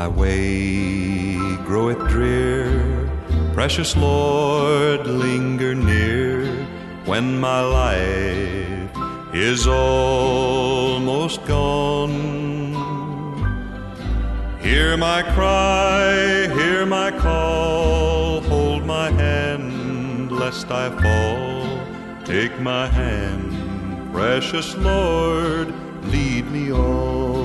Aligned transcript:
my 0.00 0.08
way 0.08 1.36
groweth 1.68 2.02
drear, 2.08 2.64
precious 3.52 3.94
Lord, 3.94 5.06
linger 5.06 5.74
near 5.74 6.46
when 7.04 7.38
my 7.38 7.60
life 7.60 8.92
is 9.34 9.66
almost 9.66 11.44
gone. 11.44 12.14
Hear 14.62 14.96
my 14.96 15.20
cry, 15.34 16.48
hear 16.58 16.86
my 16.86 17.10
call, 17.10 18.40
hold 18.52 18.86
my 18.86 19.10
hand 19.10 20.32
lest 20.32 20.70
I 20.70 20.86
fall. 21.02 21.60
Take 22.24 22.58
my 22.58 22.86
hand, 22.86 23.48
precious 24.14 24.74
Lord, 24.76 25.68
lead 26.04 26.50
me 26.50 26.72
on. 26.72 27.39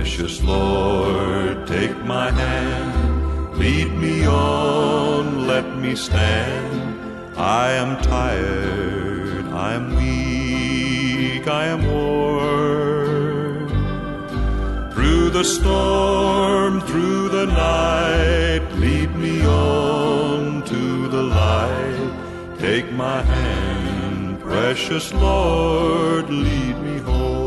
Precious 0.00 0.42
Lord, 0.42 1.66
take 1.66 1.94
my 2.06 2.30
hand, 2.30 3.58
lead 3.58 3.92
me 3.92 4.26
on, 4.26 5.46
let 5.46 5.76
me 5.76 5.94
stand. 5.94 6.98
I 7.36 7.72
am 7.72 8.00
tired, 8.00 9.44
I 9.48 9.74
am 9.74 9.94
weak, 9.96 11.46
I 11.46 11.66
am 11.66 11.86
worn. 11.86 13.68
Through 14.94 15.28
the 15.28 15.44
storm, 15.44 16.80
through 16.80 17.28
the 17.28 17.44
night, 17.44 18.66
lead 18.78 19.14
me 19.16 19.44
on 19.44 20.62
to 20.64 21.08
the 21.08 21.22
light. 21.22 22.12
Take 22.58 22.90
my 22.92 23.20
hand, 23.20 24.40
precious 24.40 25.12
Lord, 25.12 26.30
lead 26.30 26.78
me 26.78 26.96
home. 27.00 27.39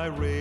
my 0.00 0.06
rage. 0.06 0.39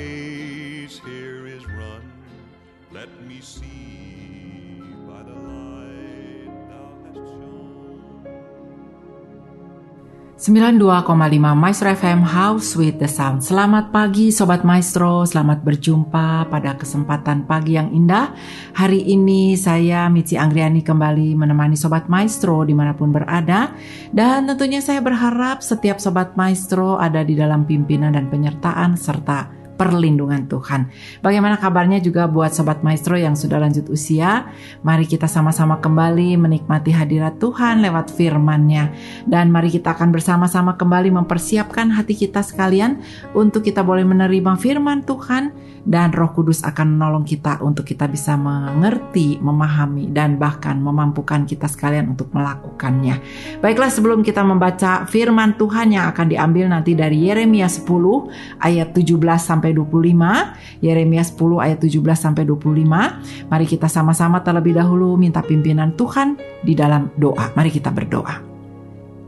92,5 10.40 11.04
Maestro 11.52 11.92
FM 11.92 12.24
House 12.24 12.72
with 12.80 12.96
the 12.96 13.12
Sound. 13.12 13.44
Selamat 13.44 13.92
pagi 13.92 14.32
Sobat 14.32 14.64
Maestro, 14.64 15.28
selamat 15.28 15.68
berjumpa 15.68 16.48
pada 16.48 16.80
kesempatan 16.80 17.44
pagi 17.44 17.76
yang 17.76 17.92
indah. 17.92 18.32
Hari 18.72 19.04
ini 19.04 19.60
saya 19.60 20.08
Mici 20.08 20.40
Anggriani 20.40 20.80
kembali 20.80 21.36
menemani 21.36 21.76
Sobat 21.76 22.08
Maestro 22.08 22.64
di 22.64 22.72
mana 22.72 22.96
pun 22.96 23.12
berada. 23.12 23.76
Dan 24.16 24.48
tentunya 24.48 24.80
saya 24.80 25.04
berharap 25.04 25.60
setiap 25.60 26.00
Sobat 26.00 26.40
Maestro 26.40 26.96
ada 26.96 27.20
di 27.20 27.36
dalam 27.36 27.68
pimpinan 27.68 28.16
dan 28.16 28.32
penyertaan 28.32 28.96
serta 28.96 29.59
perlindungan 29.80 30.52
Tuhan. 30.52 30.92
Bagaimana 31.24 31.56
kabarnya 31.56 32.04
juga 32.04 32.28
buat 32.28 32.52
Sobat 32.52 32.84
Maestro 32.84 33.16
yang 33.16 33.40
sudah 33.40 33.64
lanjut 33.64 33.88
usia? 33.88 34.52
Mari 34.84 35.08
kita 35.08 35.32
sama-sama 35.32 35.80
kembali 35.80 36.36
menikmati 36.36 36.92
hadirat 36.92 37.40
Tuhan 37.40 37.80
lewat 37.80 38.12
firman-Nya. 38.12 38.92
Dan 39.24 39.56
mari 39.56 39.72
kita 39.72 39.96
akan 39.96 40.12
bersama-sama 40.12 40.76
kembali 40.76 41.16
mempersiapkan 41.16 41.96
hati 41.96 42.20
kita 42.20 42.44
sekalian 42.44 43.00
untuk 43.32 43.64
kita 43.64 43.80
boleh 43.80 44.04
menerima 44.04 44.60
firman 44.60 45.08
Tuhan 45.08 45.56
dan 45.88 46.12
Roh 46.12 46.32
Kudus 46.36 46.62
akan 46.62 46.98
menolong 46.98 47.24
kita 47.24 47.64
untuk 47.64 47.88
kita 47.88 48.06
bisa 48.06 48.36
mengerti, 48.36 49.40
memahami 49.40 50.12
dan 50.12 50.36
bahkan 50.36 50.80
memampukan 50.80 51.48
kita 51.48 51.66
sekalian 51.66 52.12
untuk 52.14 52.32
melakukannya. 52.36 53.22
Baiklah 53.64 53.92
sebelum 53.92 54.22
kita 54.26 54.44
membaca 54.44 55.08
firman 55.08 55.56
Tuhan 55.56 55.96
yang 55.96 56.12
akan 56.12 56.28
diambil 56.30 56.66
nanti 56.72 56.94
dari 56.94 57.30
Yeremia 57.30 57.66
10 57.66 57.90
ayat 58.60 58.92
17 58.94 59.18
sampai 59.40 59.69
25, 59.74 60.84
Yeremia 60.86 61.24
10 61.26 61.66
ayat 61.66 61.80
17 61.82 62.00
sampai 62.16 62.44
25. 62.46 63.50
Mari 63.50 63.66
kita 63.66 63.88
sama-sama 63.90 64.40
terlebih 64.46 64.78
dahulu 64.78 65.18
minta 65.18 65.42
pimpinan 65.42 65.98
Tuhan 65.98 66.38
di 66.64 66.78
dalam 66.78 67.12
doa. 67.18 67.52
Mari 67.58 67.70
kita 67.74 67.90
berdoa. 67.90 68.46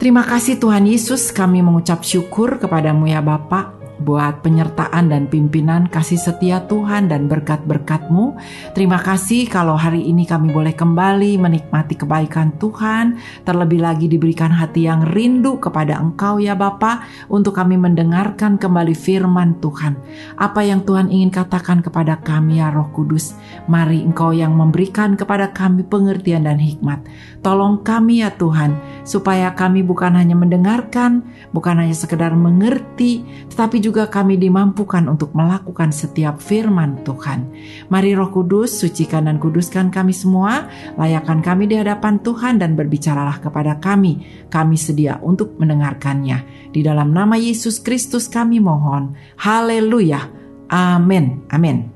Terima 0.02 0.25
kasih 0.25 0.57
Tuhan 0.57 0.90
Yesus, 0.90 1.29
kami 1.29 1.62
mengucap 1.62 2.02
syukur 2.02 2.57
kepadamu 2.57 3.06
ya 3.06 3.22
Bapak 3.22 3.80
buat 4.00 4.41
penyertaan 4.41 5.12
dan 5.12 5.28
pimpinan 5.28 5.85
kasih 5.91 6.18
setia 6.18 6.63
Tuhan 6.66 7.12
dan 7.12 7.28
berkat-berkat-Mu. 7.28 8.40
Terima 8.72 8.97
kasih 8.97 9.52
kalau 9.52 9.75
hari 9.75 10.07
ini 10.07 10.24
kami 10.24 10.50
boleh 10.50 10.72
kembali 10.74 11.35
menikmati 11.38 12.00
kebaikan 12.00 12.56
Tuhan, 12.56 13.19
terlebih 13.44 13.84
lagi 13.84 14.07
diberikan 14.07 14.50
hati 14.50 14.88
yang 14.88 15.03
rindu 15.12 15.62
kepada 15.62 16.00
Engkau 16.00 16.41
ya 16.41 16.56
Bapa 16.57 17.06
untuk 17.28 17.53
kami 17.59 17.75
mendengarkan 17.75 18.57
kembali 18.57 18.96
firman 18.96 19.59
Tuhan. 19.62 20.00
Apa 20.40 20.63
yang 20.63 20.81
Tuhan 20.88 21.12
ingin 21.12 21.29
katakan 21.29 21.84
kepada 21.84 22.18
kami 22.23 22.63
ya 22.63 22.72
Roh 22.72 22.90
Kudus, 22.96 23.35
mari 23.68 24.02
Engkau 24.02 24.31
yang 24.31 24.56
memberikan 24.56 25.13
kepada 25.19 25.52
kami 25.52 25.84
pengertian 25.84 26.47
dan 26.47 26.58
hikmat. 26.58 27.03
Tolong 27.44 27.81
kami 27.84 28.23
ya 28.23 28.31
Tuhan, 28.34 28.78
supaya 29.03 29.53
kami 29.53 29.81
bukan 29.81 30.13
hanya 30.13 30.38
mendengarkan, 30.38 31.25
bukan 31.52 31.81
hanya 31.81 31.97
sekedar 31.97 32.34
mengerti, 32.38 33.25
tetapi 33.50 33.81
juga 33.81 33.91
juga 33.91 34.07
kami 34.07 34.40
dimampukan 34.40 35.03
untuk 35.12 35.35
melakukan 35.35 35.91
setiap 35.91 36.40
firman 36.40 37.03
Tuhan. 37.03 37.52
Mari 37.91 38.16
Roh 38.16 38.31
Kudus, 38.31 38.72
sucikan 38.79 39.28
dan 39.28 39.35
kuduskan 39.35 39.91
kami 39.91 40.16
semua, 40.16 40.72
layakkan 40.96 41.44
kami 41.44 41.68
di 41.68 41.75
hadapan 41.75 42.24
Tuhan 42.24 42.56
dan 42.56 42.79
berbicaralah 42.79 43.44
kepada 43.44 43.84
kami. 43.84 44.47
Kami 44.47 44.79
sedia 44.79 45.19
untuk 45.19 45.59
mendengarkannya. 45.59 46.72
Di 46.72 46.79
dalam 46.79 47.12
nama 47.12 47.35
Yesus 47.35 47.84
Kristus 47.84 48.31
kami 48.31 48.63
mohon. 48.63 49.12
Haleluya. 49.35 50.23
Amin. 50.72 51.44
Amin. 51.52 51.91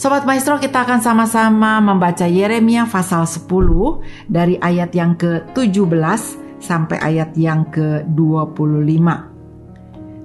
Sobat 0.00 0.24
Maestro 0.24 0.56
kita 0.56 0.88
akan 0.88 1.04
sama-sama 1.04 1.76
membaca 1.84 2.24
Yeremia 2.24 2.88
pasal 2.88 3.28
10 3.28 3.44
dari 4.32 4.56
ayat 4.64 4.96
yang 4.96 5.12
ke-17 5.20 6.40
sampai 6.56 6.96
ayat 7.04 7.36
yang 7.36 7.68
ke-25 7.68 9.33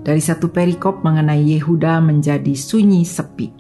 dari 0.03 0.21
satu 0.23 0.49
perikop 0.49 1.03
mengenai 1.03 1.43
Yehuda 1.43 1.99
menjadi 1.99 2.53
sunyi 2.55 3.03
sepi. 3.03 3.59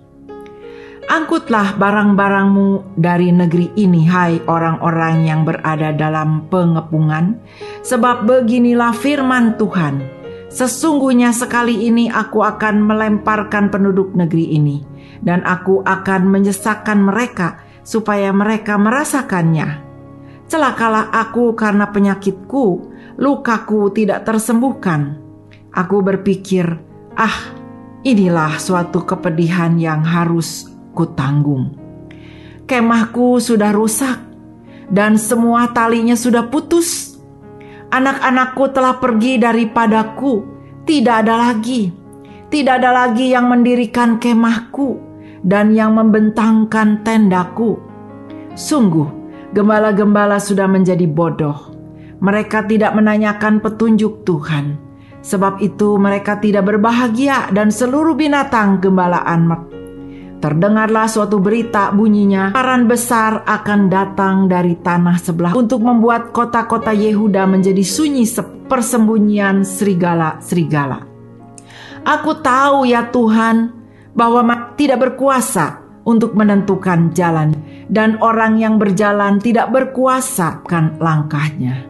Angkutlah 1.09 1.73
barang-barangmu 1.73 2.93
dari 2.93 3.33
negeri 3.33 3.73
ini, 3.81 4.05
hai 4.05 4.37
orang-orang 4.45 5.25
yang 5.25 5.41
berada 5.41 5.89
dalam 5.89 6.45
pengepungan, 6.53 7.33
sebab 7.81 8.29
beginilah 8.29 8.93
firman 8.93 9.57
Tuhan: 9.57 10.05
Sesungguhnya 10.53 11.33
sekali 11.33 11.89
ini 11.89 12.13
aku 12.13 12.45
akan 12.45 12.85
melemparkan 12.85 13.73
penduduk 13.73 14.13
negeri 14.13 14.53
ini, 14.53 14.85
dan 15.25 15.41
aku 15.49 15.81
akan 15.81 16.29
menyesakkan 16.29 17.01
mereka 17.01 17.57
supaya 17.81 18.29
mereka 18.29 18.77
merasakannya. 18.77 19.89
Celakalah 20.45 21.09
aku 21.09 21.57
karena 21.57 21.89
penyakitku, 21.89 22.65
lukaku 23.17 23.89
tidak 23.97 24.29
tersembuhkan 24.29 25.28
Aku 25.69 26.01
berpikir, 26.01 26.65
ah, 27.13 27.37
inilah 28.01 28.57
suatu 28.57 29.05
kepedihan 29.05 29.77
yang 29.77 30.01
harus 30.01 30.65
kutanggung. 30.97 31.77
Kemahku 32.65 33.37
sudah 33.37 33.69
rusak 33.69 34.17
dan 34.89 35.21
semua 35.21 35.69
talinya 35.69 36.17
sudah 36.17 36.49
putus. 36.49 37.21
Anak-anakku 37.93 38.73
telah 38.73 38.97
pergi 38.97 39.37
daripadaku, 39.37 40.33
tidak 40.89 41.25
ada 41.25 41.35
lagi. 41.37 41.93
Tidak 42.49 42.81
ada 42.81 43.05
lagi 43.05 43.29
yang 43.29 43.45
mendirikan 43.45 44.17
kemahku 44.17 44.97
dan 45.45 45.77
yang 45.77 45.93
membentangkan 45.93 47.05
tendaku. 47.05 47.77
Sungguh, 48.57 49.05
gembala-gembala 49.53 50.41
sudah 50.41 50.65
menjadi 50.65 51.05
bodoh. 51.05 51.77
Mereka 52.25 52.65
tidak 52.65 52.97
menanyakan 52.97 53.61
petunjuk 53.61 54.25
Tuhan 54.25 54.88
Sebab 55.19 55.59
itu 55.59 55.99
mereka 55.99 56.39
tidak 56.39 56.71
berbahagia 56.71 57.51
dan 57.51 57.69
seluruh 57.69 58.15
binatang 58.15 58.79
gembalaan 58.79 59.47
Terdengarlah 60.39 61.11
suatu 61.11 61.43
berita 61.43 61.91
bunyinya, 61.91 62.55
paran 62.55 62.87
besar 62.87 63.43
akan 63.43 63.91
datang 63.91 64.47
dari 64.47 64.79
tanah 64.79 65.19
sebelah 65.19 65.51
untuk 65.51 65.83
membuat 65.83 66.31
kota-kota 66.31 66.95
Yehuda 66.95 67.43
menjadi 67.43 67.83
sunyi 67.83 68.23
persembunyian 68.71 69.67
serigala-serigala. 69.67 71.03
Aku 72.07 72.39
tahu 72.39 72.87
ya 72.87 73.11
Tuhan 73.11 73.75
bahwa 74.15 74.71
tidak 74.79 75.11
berkuasa 75.11 75.83
untuk 76.07 76.31
menentukan 76.39 77.11
jalan 77.11 77.51
dan 77.91 78.15
orang 78.23 78.63
yang 78.63 78.79
berjalan 78.79 79.43
tidak 79.43 79.67
berkuasa 79.75 80.63
kan 80.63 80.95
langkahnya. 81.03 81.83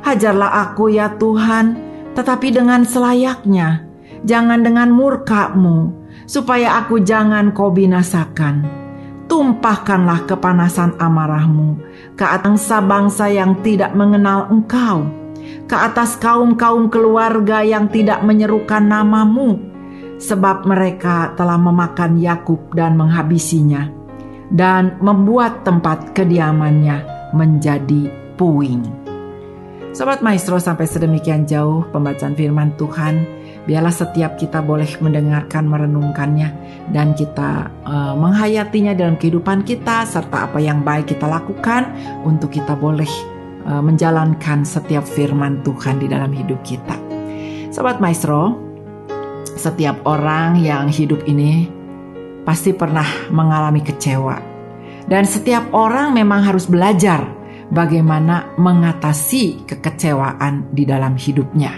Hajarlah 0.00 0.72
aku 0.72 0.96
ya 0.96 1.12
Tuhan, 1.20 1.91
tetapi 2.12 2.52
dengan 2.52 2.84
selayaknya, 2.84 3.88
jangan 4.22 4.60
dengan 4.60 4.92
murkamu, 4.92 5.92
supaya 6.28 6.80
aku 6.84 7.02
jangan 7.02 7.52
kau 7.52 7.72
binasakan. 7.72 8.80
Tumpahkanlah 9.26 10.28
kepanasan 10.28 11.00
amarahmu 11.00 11.80
ke 12.20 12.24
atas 12.26 12.68
bangsa 12.84 13.32
yang 13.32 13.64
tidak 13.64 13.96
mengenal 13.96 14.52
engkau, 14.52 15.08
ke 15.64 15.72
atas 15.72 16.20
kaum-kaum 16.20 16.92
keluarga 16.92 17.64
yang 17.64 17.88
tidak 17.88 18.20
menyerukan 18.20 18.84
namamu, 18.84 19.56
sebab 20.20 20.68
mereka 20.68 21.32
telah 21.32 21.56
memakan 21.56 22.20
Yakub 22.20 22.76
dan 22.76 22.92
menghabisinya, 23.00 23.88
dan 24.52 25.00
membuat 25.00 25.64
tempat 25.64 26.12
kediamannya 26.12 27.32
menjadi 27.32 28.12
puing. 28.36 29.01
Sobat 29.92 30.24
Maestro 30.24 30.56
sampai 30.56 30.88
sedemikian 30.88 31.44
jauh 31.44 31.84
pembacaan 31.92 32.32
firman 32.32 32.72
Tuhan 32.80 33.42
Biarlah 33.62 33.94
setiap 33.94 34.34
kita 34.34 34.58
boleh 34.58 34.90
mendengarkan, 34.98 35.70
merenungkannya, 35.70 36.50
dan 36.90 37.14
kita 37.14 37.70
uh, 37.86 38.14
menghayatinya 38.18 38.90
dalam 38.90 39.14
kehidupan 39.14 39.62
kita, 39.62 40.02
serta 40.02 40.50
apa 40.50 40.58
yang 40.58 40.82
baik 40.82 41.14
kita 41.14 41.30
lakukan 41.30 41.86
untuk 42.26 42.50
kita 42.50 42.74
boleh 42.74 43.06
uh, 43.62 43.78
menjalankan 43.78 44.66
setiap 44.66 45.06
firman 45.06 45.62
Tuhan 45.62 46.02
di 46.02 46.10
dalam 46.10 46.34
hidup 46.34 46.58
kita. 46.66 46.98
Sobat 47.70 48.02
Maestro, 48.02 48.58
setiap 49.54 50.02
orang 50.10 50.58
yang 50.58 50.90
hidup 50.90 51.22
ini 51.30 51.70
pasti 52.42 52.74
pernah 52.74 53.06
mengalami 53.30 53.78
kecewa, 53.78 54.42
dan 55.06 55.22
setiap 55.22 55.70
orang 55.70 56.18
memang 56.18 56.42
harus 56.42 56.66
belajar 56.66 57.30
bagaimana 57.72 58.52
mengatasi 58.60 59.64
kekecewaan 59.64 60.68
di 60.70 60.84
dalam 60.84 61.16
hidupnya. 61.16 61.72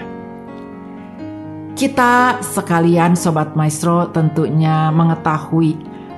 Kita 1.74 2.42
sekalian 2.42 3.14
Sobat 3.14 3.54
Maestro 3.54 4.10
tentunya 4.10 4.90
mengetahui 4.90 5.74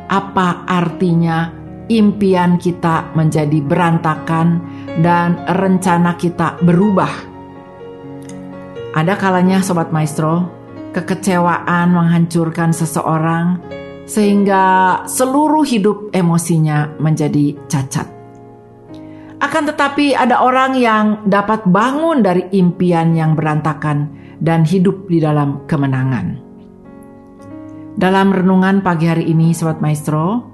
apa 0.08 0.64
artinya 0.68 1.52
impian 1.88 2.56
kita 2.60 3.12
menjadi 3.12 3.60
berantakan 3.64 4.60
dan 5.00 5.40
rencana 5.44 6.16
kita 6.16 6.60
berubah. 6.60 7.12
Ada 8.96 9.14
kalanya 9.20 9.60
Sobat 9.60 9.92
Maestro, 9.92 10.48
kekecewaan 10.96 11.92
menghancurkan 11.92 12.72
seseorang 12.72 13.60
sehingga 14.08 15.04
seluruh 15.04 15.64
hidup 15.68 16.12
emosinya 16.16 16.96
menjadi 16.96 17.56
cacat. 17.68 18.15
Akan 19.36 19.68
tetapi 19.68 20.16
ada 20.16 20.40
orang 20.40 20.80
yang 20.80 21.28
dapat 21.28 21.68
bangun 21.68 22.24
dari 22.24 22.48
impian 22.56 23.12
yang 23.12 23.36
berantakan 23.36 24.08
dan 24.40 24.64
hidup 24.64 25.04
di 25.12 25.20
dalam 25.20 25.68
kemenangan. 25.68 26.40
Dalam 27.96 28.32
renungan 28.32 28.80
pagi 28.80 29.08
hari 29.08 29.28
ini, 29.28 29.52
Sobat 29.52 29.80
Maestro, 29.80 30.44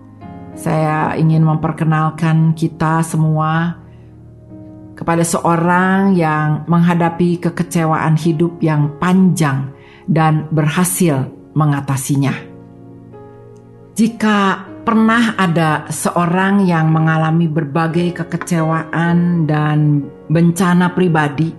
saya 0.59 1.15
ingin 1.15 1.47
memperkenalkan 1.47 2.59
kita 2.59 3.07
semua 3.07 3.83
kepada 4.99 5.27
seorang 5.27 6.15
yang 6.15 6.63
menghadapi 6.67 7.43
kekecewaan 7.43 8.15
hidup 8.15 8.63
yang 8.63 8.99
panjang 8.99 9.75
dan 10.07 10.47
berhasil 10.51 11.31
mengatasinya. 11.55 12.35
Jika 13.99 14.72
pernah 14.83 15.39
ada 15.39 15.87
seorang 15.87 16.67
yang 16.67 16.91
mengalami 16.91 17.47
berbagai 17.47 18.19
kekecewaan 18.19 19.47
dan 19.47 20.03
bencana 20.27 20.91
pribadi, 20.91 21.55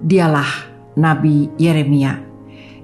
dialah 0.00 0.48
Nabi 0.96 1.52
Yeremia. 1.60 2.16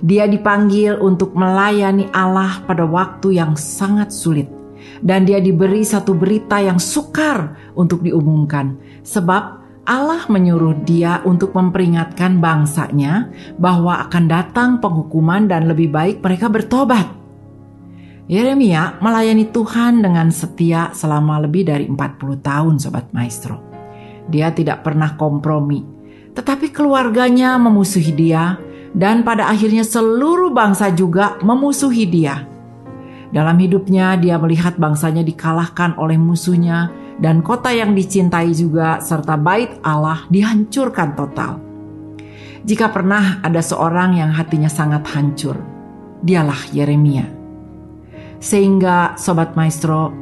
Dia 0.04 0.28
dipanggil 0.28 1.00
untuk 1.00 1.32
melayani 1.32 2.12
Allah 2.12 2.60
pada 2.68 2.84
waktu 2.84 3.40
yang 3.40 3.56
sangat 3.56 4.12
sulit, 4.12 4.52
dan 5.00 5.24
dia 5.24 5.40
diberi 5.40 5.80
satu 5.80 6.12
berita 6.12 6.60
yang 6.60 6.76
sukar 6.76 7.56
untuk 7.72 8.04
diumumkan, 8.04 8.76
sebab 9.00 9.64
Allah 9.84 10.24
menyuruh 10.28 10.84
dia 10.84 11.24
untuk 11.24 11.56
memperingatkan 11.56 12.40
bangsanya 12.40 13.32
bahwa 13.56 14.00
akan 14.08 14.24
datang 14.28 14.70
penghukuman 14.80 15.48
dan 15.48 15.68
lebih 15.68 15.92
baik 15.92 16.20
mereka 16.20 16.52
bertobat. 16.52 17.23
Yeremia 18.24 18.98
melayani 19.04 19.52
Tuhan 19.52 20.00
dengan 20.00 20.32
setia 20.32 20.92
selama 20.96 21.44
lebih 21.44 21.68
dari 21.68 21.84
40 21.86 22.40
tahun 22.40 22.74
Sobat 22.80 23.12
Maestro. 23.12 23.60
Dia 24.28 24.48
tidak 24.52 24.80
pernah 24.80 25.12
kompromi 25.20 25.94
tetapi 26.34 26.74
keluarganya 26.74 27.54
memusuhi 27.56 28.10
dia, 28.10 28.58
dan 28.90 29.22
pada 29.22 29.46
akhirnya 29.48 29.86
seluruh 29.86 30.50
bangsa 30.50 30.90
juga 30.90 31.38
memusuhi 31.40 32.04
dia. 32.10 32.50
Dalam 33.30 33.58
hidupnya, 33.58 34.18
dia 34.18 34.38
melihat 34.38 34.78
bangsanya 34.78 35.22
dikalahkan 35.22 35.94
oleh 35.98 36.18
musuhnya, 36.18 36.90
dan 37.22 37.40
kota 37.46 37.70
yang 37.70 37.94
dicintai 37.94 38.50
juga, 38.50 38.98
serta 38.98 39.38
bait 39.38 39.78
Allah 39.86 40.26
dihancurkan 40.26 41.14
total. 41.14 41.62
Jika 42.66 42.90
pernah 42.90 43.38
ada 43.42 43.62
seorang 43.62 44.18
yang 44.18 44.34
hatinya 44.34 44.70
sangat 44.70 45.06
hancur, 45.14 45.54
dialah 46.18 46.58
Yeremia. 46.74 47.43
Sehingga, 48.44 49.16
sobat 49.16 49.56
maestro, 49.56 50.12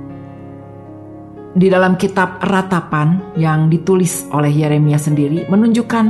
di 1.52 1.66
dalam 1.68 1.98
kitab 1.98 2.38
Ratapan 2.38 3.34
yang 3.36 3.68
ditulis 3.68 4.30
oleh 4.32 4.48
Yeremia 4.48 4.96
sendiri 4.96 5.44
menunjukkan 5.50 6.04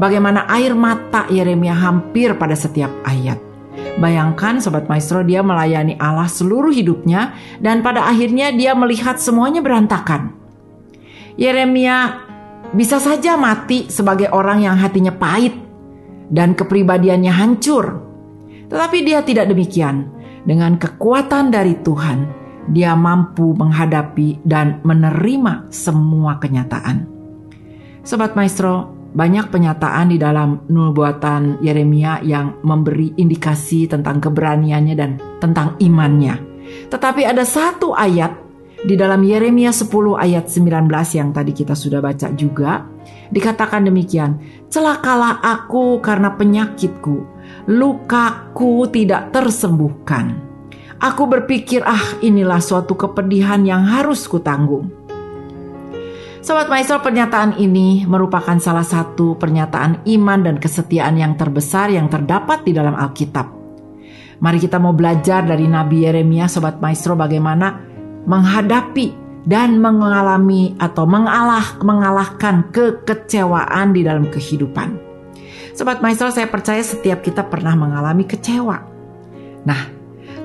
bagaimana 0.00 0.48
air 0.48 0.72
mata 0.72 1.28
Yeremia 1.28 1.74
hampir 1.76 2.32
pada 2.38 2.56
setiap 2.56 2.88
ayat. 3.04 3.36
Bayangkan 3.96 4.60
sobat 4.60 4.88
maestro 4.88 5.24
dia 5.24 5.40
melayani 5.40 5.96
Allah 6.00 6.28
seluruh 6.28 6.72
hidupnya 6.72 7.36
dan 7.60 7.80
pada 7.80 8.08
akhirnya 8.08 8.52
dia 8.52 8.72
melihat 8.72 9.20
semuanya 9.20 9.60
berantakan. 9.60 10.32
Yeremia 11.36 12.24
bisa 12.72 12.96
saja 12.96 13.36
mati 13.36 13.88
sebagai 13.92 14.32
orang 14.32 14.64
yang 14.64 14.76
hatinya 14.80 15.12
pahit 15.12 15.52
dan 16.32 16.56
kepribadiannya 16.56 17.32
hancur. 17.32 18.00
Tetapi 18.66 18.98
dia 19.04 19.20
tidak 19.22 19.48
demikian. 19.52 20.15
Dengan 20.46 20.78
kekuatan 20.78 21.50
dari 21.50 21.74
Tuhan, 21.82 22.30
dia 22.70 22.94
mampu 22.94 23.50
menghadapi 23.50 24.46
dan 24.46 24.78
menerima 24.86 25.66
semua 25.74 26.38
kenyataan. 26.38 27.02
Sobat 28.06 28.38
Maestro, 28.38 28.94
banyak 29.10 29.50
penyataan 29.50 30.14
di 30.14 30.22
dalam 30.22 30.62
nubuatan 30.70 31.58
Yeremia 31.58 32.22
yang 32.22 32.62
memberi 32.62 33.10
indikasi 33.18 33.90
tentang 33.90 34.22
keberaniannya 34.22 34.94
dan 34.94 35.18
tentang 35.42 35.74
imannya. 35.82 36.38
Tetapi 36.94 37.26
ada 37.26 37.42
satu 37.42 37.90
ayat 37.90 38.46
di 38.86 38.94
dalam 38.94 39.26
Yeremia 39.26 39.74
10 39.74 39.90
ayat 40.14 40.46
19 40.46 40.86
yang 41.18 41.34
tadi 41.34 41.50
kita 41.50 41.74
sudah 41.74 41.98
baca 41.98 42.30
juga, 42.38 42.86
dikatakan 43.34 43.82
demikian, 43.82 44.38
Celakalah 44.70 45.42
aku 45.42 45.98
karena 45.98 46.36
penyakitku, 46.38 47.35
lukaku 47.66 48.86
tidak 48.90 49.34
tersembuhkan. 49.34 50.38
Aku 50.96 51.28
berpikir, 51.28 51.84
ah 51.84 52.16
inilah 52.24 52.62
suatu 52.62 52.96
kepedihan 52.96 53.60
yang 53.66 53.84
harus 53.84 54.24
kutanggung. 54.24 54.88
Sobat 56.40 56.70
Maestro, 56.70 57.02
pernyataan 57.02 57.58
ini 57.58 58.06
merupakan 58.06 58.56
salah 58.62 58.86
satu 58.86 59.34
pernyataan 59.34 60.06
iman 60.06 60.40
dan 60.46 60.56
kesetiaan 60.62 61.18
yang 61.18 61.34
terbesar 61.34 61.90
yang 61.90 62.06
terdapat 62.06 62.62
di 62.62 62.72
dalam 62.72 62.94
Alkitab. 62.94 63.50
Mari 64.40 64.58
kita 64.62 64.78
mau 64.78 64.94
belajar 64.94 65.42
dari 65.42 65.66
Nabi 65.66 66.06
Yeremia, 66.06 66.46
Sobat 66.46 66.78
Maestro, 66.78 67.18
bagaimana 67.18 67.82
menghadapi 68.24 69.26
dan 69.42 69.82
mengalami 69.82 70.78
atau 70.78 71.04
mengalah 71.04 71.76
mengalahkan 71.82 72.70
kekecewaan 72.70 73.90
di 73.90 74.06
dalam 74.06 74.30
kehidupan. 74.30 75.05
Sobat 75.76 76.00
Maestro, 76.00 76.32
saya 76.32 76.48
percaya 76.48 76.80
setiap 76.80 77.20
kita 77.20 77.44
pernah 77.52 77.76
mengalami 77.76 78.24
kecewa. 78.24 78.80
Nah, 79.68 79.96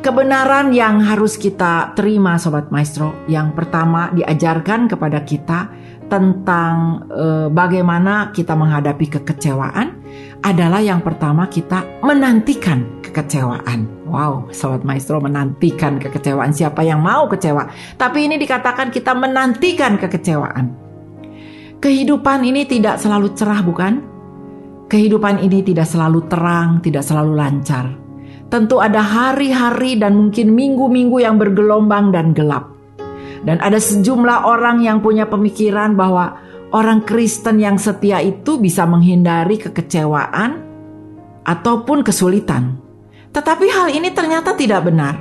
Kebenaran 0.02 0.74
yang 0.74 0.98
harus 1.06 1.38
kita 1.38 1.94
terima 1.94 2.42
Sobat 2.42 2.74
Maestro 2.74 3.22
Yang 3.30 3.54
pertama 3.54 4.10
diajarkan 4.10 4.90
kepada 4.90 5.22
kita 5.22 5.70
tentang 6.10 7.06
e, 7.06 7.54
bagaimana 7.54 8.34
kita 8.34 8.58
menghadapi 8.58 9.08
kekecewaan 9.08 10.02
adalah 10.42 10.82
yang 10.82 11.06
pertama 11.06 11.46
kita 11.48 12.02
menantikan 12.02 13.00
kekecewaan. 13.06 14.10
Wow, 14.10 14.52
Sobat 14.52 14.84
Maestro 14.84 15.22
menantikan 15.22 16.02
kekecewaan. 16.02 16.52
Siapa 16.52 16.82
yang 16.84 17.00
mau 17.00 17.30
kecewa? 17.30 17.70
Tapi 17.96 18.26
ini 18.28 18.36
dikatakan 18.42 18.90
kita 18.92 19.14
menantikan 19.16 19.96
kekecewaan. 20.02 20.66
Kehidupan 21.78 22.44
ini 22.44 22.68
tidak 22.68 23.00
selalu 23.00 23.32
cerah 23.38 23.64
bukan? 23.64 24.11
Kehidupan 24.91 25.39
ini 25.39 25.63
tidak 25.63 25.88
selalu 25.88 26.27
terang, 26.27 26.83
tidak 26.83 27.07
selalu 27.07 27.31
lancar. 27.39 27.95
Tentu 28.51 28.83
ada 28.83 29.00
hari-hari 29.00 29.95
dan 29.95 30.19
mungkin 30.19 30.51
minggu-minggu 30.51 31.15
yang 31.24 31.39
bergelombang 31.39 32.12
dan 32.12 32.36
gelap. 32.36 32.75
Dan 33.48 33.63
ada 33.63 33.79
sejumlah 33.79 34.43
orang 34.43 34.83
yang 34.83 35.00
punya 35.00 35.31
pemikiran 35.31 35.95
bahwa 35.95 36.36
orang 36.75 37.07
Kristen 37.07 37.63
yang 37.63 37.79
setia 37.79 38.19
itu 38.19 38.60
bisa 38.60 38.83
menghindari 38.83 39.63
kekecewaan 39.63 40.60
ataupun 41.48 42.03
kesulitan. 42.03 42.75
Tetapi 43.31 43.71
hal 43.71 43.95
ini 43.95 44.12
ternyata 44.12 44.60
tidak 44.60 44.91
benar. 44.91 45.15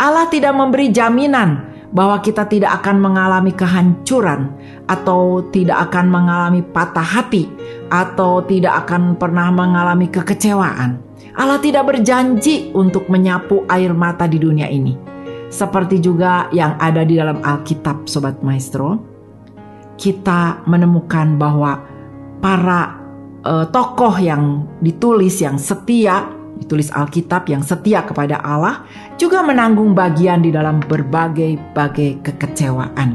Allah 0.00 0.32
tidak 0.32 0.56
memberi 0.56 0.88
jaminan 0.88 1.67
bahwa 1.88 2.20
kita 2.20 2.44
tidak 2.44 2.84
akan 2.84 3.00
mengalami 3.00 3.52
kehancuran 3.56 4.52
atau 4.84 5.40
tidak 5.48 5.88
akan 5.88 6.06
mengalami 6.12 6.60
patah 6.60 7.04
hati 7.04 7.48
atau 7.88 8.44
tidak 8.44 8.84
akan 8.84 9.16
pernah 9.16 9.48
mengalami 9.48 10.08
kekecewaan. 10.12 11.00
Allah 11.38 11.62
tidak 11.62 11.86
berjanji 11.88 12.74
untuk 12.74 13.06
menyapu 13.08 13.62
air 13.70 13.94
mata 13.94 14.26
di 14.26 14.42
dunia 14.42 14.66
ini. 14.66 14.98
Seperti 15.48 15.96
juga 16.02 16.52
yang 16.52 16.76
ada 16.76 17.06
di 17.08 17.16
dalam 17.16 17.40
Alkitab 17.40 18.04
Sobat 18.04 18.44
Maestro, 18.44 19.00
kita 19.96 20.66
menemukan 20.68 21.40
bahwa 21.40 21.80
para 22.38 23.00
uh, 23.42 23.66
tokoh 23.72 24.14
yang 24.20 24.66
ditulis 24.84 25.40
yang 25.40 25.56
setia 25.56 26.37
ditulis 26.58 26.90
Alkitab 26.90 27.46
yang 27.48 27.62
setia 27.62 28.02
kepada 28.02 28.42
Allah 28.42 28.84
juga 29.16 29.40
menanggung 29.46 29.94
bagian 29.94 30.42
di 30.42 30.50
dalam 30.50 30.82
berbagai-bagai 30.82 32.22
kekecewaan. 32.26 33.14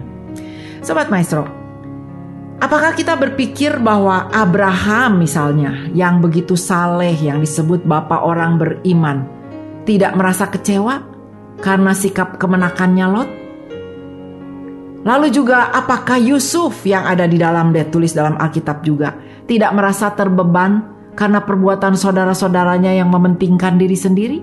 Sobat 0.83 1.07
Maestro, 1.07 1.47
apakah 2.59 2.95
kita 2.95 3.15
berpikir 3.15 3.79
bahwa 3.79 4.31
Abraham 4.31 5.23
misalnya 5.23 5.87
yang 5.95 6.19
begitu 6.19 6.55
saleh 6.55 7.15
yang 7.15 7.39
disebut 7.43 7.83
bapak 7.87 8.19
orang 8.23 8.59
beriman 8.59 9.27
tidak 9.83 10.15
merasa 10.15 10.47
kecewa 10.47 11.03
karena 11.59 11.91
sikap 11.95 12.39
kemenakannya 12.39 13.07
Lot? 13.07 13.29
Lalu 15.03 15.35
juga 15.35 15.67
apakah 15.75 16.15
Yusuf 16.15 16.87
yang 16.87 17.03
ada 17.03 17.27
di 17.27 17.35
dalam 17.35 17.75
dia 17.75 17.83
tulis 17.91 18.15
dalam 18.15 18.39
Alkitab 18.39 18.87
juga 18.87 19.11
tidak 19.43 19.75
merasa 19.75 20.15
terbeban 20.15 20.92
karena 21.13 21.41
perbuatan 21.41 21.97
saudara-saudaranya 21.97 22.93
yang 22.97 23.09
mementingkan 23.09 23.77
diri 23.77 23.97
sendiri? 23.97 24.39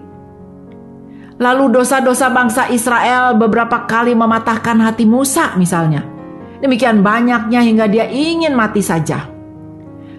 Lalu 1.40 1.72
dosa-dosa 1.72 2.28
bangsa 2.28 2.68
Israel 2.68 3.32
beberapa 3.38 3.88
kali 3.88 4.12
mematahkan 4.12 4.76
hati 4.84 5.08
Musa 5.08 5.56
misalnya. 5.56 6.04
Demikian 6.60 7.00
banyaknya 7.00 7.60
hingga 7.64 7.88
dia 7.88 8.04
ingin 8.04 8.52
mati 8.52 8.84
saja. 8.84 9.24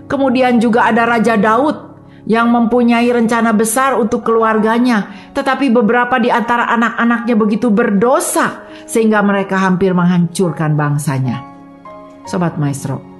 Kemudian 0.09 0.57
juga 0.57 0.89
ada 0.89 1.05
Raja 1.05 1.37
Daud 1.37 1.91
yang 2.25 2.49
mempunyai 2.49 3.05
rencana 3.09 3.53
besar 3.53 3.97
untuk 3.97 4.25
keluarganya, 4.25 5.29
tetapi 5.33 5.69
beberapa 5.69 6.17
di 6.17 6.33
antara 6.33 6.69
anak-anaknya 6.73 7.35
begitu 7.37 7.69
berdosa 7.69 8.65
sehingga 8.89 9.21
mereka 9.21 9.61
hampir 9.61 9.93
menghancurkan 9.93 10.73
bangsanya. 10.73 11.41
Sobat 12.25 12.57
Maestro, 12.61 13.10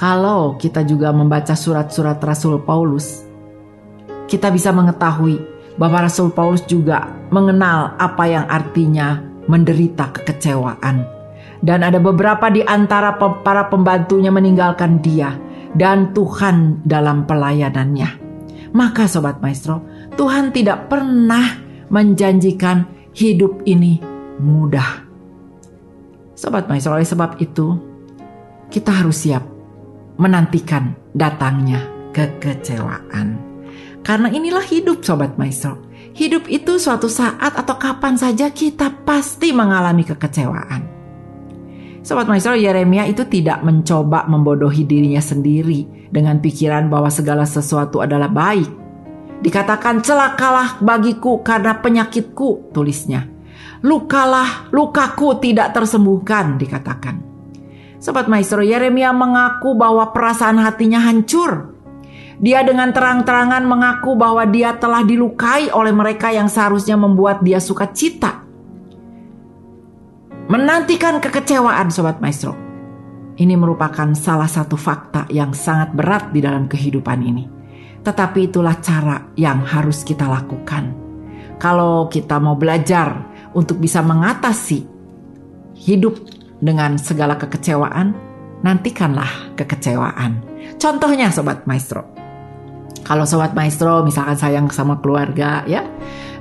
kalau 0.00 0.56
kita 0.56 0.80
juga 0.80 1.12
membaca 1.12 1.52
surat-surat 1.52 2.16
Rasul 2.24 2.56
Paulus, 2.64 3.20
kita 4.32 4.48
bisa 4.48 4.72
mengetahui 4.72 5.36
bahwa 5.76 6.08
Rasul 6.08 6.32
Paulus 6.32 6.64
juga 6.64 7.04
mengenal 7.28 8.00
apa 8.00 8.24
yang 8.24 8.48
artinya 8.48 9.20
menderita 9.44 10.08
kekecewaan. 10.16 11.04
Dan 11.60 11.84
ada 11.84 12.00
beberapa 12.00 12.48
di 12.48 12.64
antara 12.64 13.12
para 13.20 13.68
pembantunya 13.68 14.32
meninggalkan 14.32 15.04
dia 15.04 15.36
dan 15.76 16.16
Tuhan 16.16 16.80
dalam 16.88 17.28
pelayanannya. 17.28 18.32
Maka 18.72 19.04
sobat 19.04 19.44
maestro, 19.44 19.84
Tuhan 20.16 20.56
tidak 20.56 20.88
pernah 20.88 21.60
menjanjikan 21.92 22.88
hidup 23.12 23.60
ini 23.68 24.00
mudah. 24.40 25.04
Sobat 26.32 26.64
maestro, 26.72 26.96
oleh 26.96 27.04
sebab 27.04 27.36
itu 27.36 27.76
kita 28.72 28.96
harus 28.96 29.28
siap 29.28 29.59
menantikan 30.20 30.92
datangnya 31.16 31.88
kekecewaan. 32.12 33.40
Karena 34.04 34.28
inilah 34.28 34.64
hidup 34.64 35.00
Sobat 35.00 35.40
Maestro. 35.40 35.80
Hidup 36.12 36.44
itu 36.52 36.76
suatu 36.76 37.08
saat 37.08 37.56
atau 37.56 37.80
kapan 37.80 38.20
saja 38.20 38.52
kita 38.52 38.92
pasti 39.08 39.56
mengalami 39.56 40.04
kekecewaan. 40.04 40.82
Sobat 42.04 42.28
Maestro 42.28 42.56
Yeremia 42.56 43.08
itu 43.08 43.24
tidak 43.28 43.64
mencoba 43.64 44.28
membodohi 44.28 44.84
dirinya 44.84 45.20
sendiri 45.20 46.08
dengan 46.12 46.40
pikiran 46.40 46.88
bahwa 46.88 47.08
segala 47.12 47.44
sesuatu 47.44 48.00
adalah 48.04 48.28
baik. 48.28 48.68
Dikatakan 49.40 50.04
celakalah 50.04 50.80
bagiku 50.84 51.40
karena 51.40 51.80
penyakitku 51.80 52.72
tulisnya. 52.76 53.24
Lukalah 53.80 54.68
lukaku 54.68 55.40
tidak 55.40 55.72
tersembuhkan 55.72 56.60
dikatakan. 56.60 57.29
Sobat 58.00 58.32
Maestro, 58.32 58.64
Yeremia 58.64 59.12
mengaku 59.12 59.76
bahwa 59.76 60.08
perasaan 60.08 60.56
hatinya 60.56 61.04
hancur. 61.04 61.76
Dia 62.40 62.64
dengan 62.64 62.96
terang-terangan 62.96 63.60
mengaku 63.68 64.16
bahwa 64.16 64.48
dia 64.48 64.72
telah 64.80 65.04
dilukai 65.04 65.68
oleh 65.68 65.92
mereka 65.92 66.32
yang 66.32 66.48
seharusnya 66.48 66.96
membuat 66.96 67.44
dia 67.44 67.60
suka 67.60 67.92
cita. 67.92 68.40
Menantikan 70.48 71.20
kekecewaan 71.20 71.92
Sobat 71.92 72.24
Maestro. 72.24 72.56
Ini 73.36 73.52
merupakan 73.60 74.08
salah 74.16 74.48
satu 74.48 74.80
fakta 74.80 75.28
yang 75.28 75.52
sangat 75.52 75.92
berat 75.92 76.32
di 76.32 76.40
dalam 76.40 76.72
kehidupan 76.72 77.20
ini. 77.20 77.44
Tetapi 78.00 78.48
itulah 78.48 78.80
cara 78.80 79.28
yang 79.36 79.60
harus 79.60 80.00
kita 80.08 80.24
lakukan. 80.24 80.96
Kalau 81.60 82.08
kita 82.08 82.40
mau 82.40 82.56
belajar 82.56 83.28
untuk 83.52 83.76
bisa 83.76 84.00
mengatasi 84.00 84.88
hidup 85.76 86.39
dengan 86.60 87.00
segala 87.00 87.40
kekecewaan, 87.40 88.12
nantikanlah 88.60 89.56
kekecewaan. 89.56 90.44
Contohnya 90.76 91.32
Sobat 91.32 91.64
Maestro. 91.64 92.04
Kalau 93.00 93.24
Sobat 93.24 93.56
Maestro 93.56 94.04
misalkan 94.04 94.36
sayang 94.36 94.68
sama 94.70 95.00
keluarga 95.00 95.64
ya, 95.64 95.82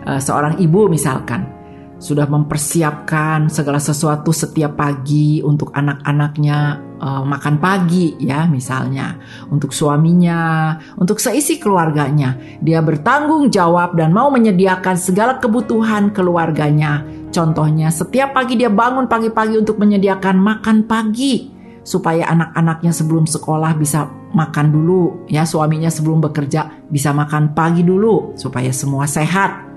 eh, 0.05 0.19
seorang 0.19 0.59
ibu 0.59 0.91
misalkan 0.91 1.59
sudah 1.99 2.31
mempersiapkan 2.31 3.51
segala 3.51 3.75
sesuatu 3.75 4.31
setiap 4.31 4.79
pagi 4.79 5.43
untuk 5.43 5.75
anak-anaknya 5.75 6.79
uh, 6.95 7.23
makan 7.27 7.59
pagi 7.59 8.15
ya 8.23 8.47
misalnya 8.47 9.19
untuk 9.51 9.75
suaminya 9.75 10.73
untuk 10.95 11.19
seisi 11.19 11.59
keluarganya 11.59 12.39
dia 12.63 12.79
bertanggung 12.79 13.51
jawab 13.51 13.99
dan 13.99 14.15
mau 14.15 14.31
menyediakan 14.31 14.95
segala 14.95 15.43
kebutuhan 15.43 16.15
keluarganya 16.15 17.03
contohnya 17.29 17.93
setiap 17.93 18.33
pagi 18.33 18.57
dia 18.57 18.69
bangun 18.69 19.05
pagi-pagi 19.05 19.57
untuk 19.57 19.77
menyediakan 19.77 20.37
makan 20.37 20.85
pagi 20.89 21.53
supaya 21.81 22.27
anak-anaknya 22.29 22.93
sebelum 22.93 23.25
sekolah 23.25 23.73
bisa 23.77 24.05
makan 24.35 24.69
dulu 24.69 25.25
ya 25.31 25.47
suaminya 25.47 25.89
sebelum 25.89 26.21
bekerja 26.21 26.85
bisa 26.89 27.15
makan 27.15 27.57
pagi 27.57 27.81
dulu 27.81 28.37
supaya 28.37 28.69
semua 28.69 29.09
sehat 29.09 29.69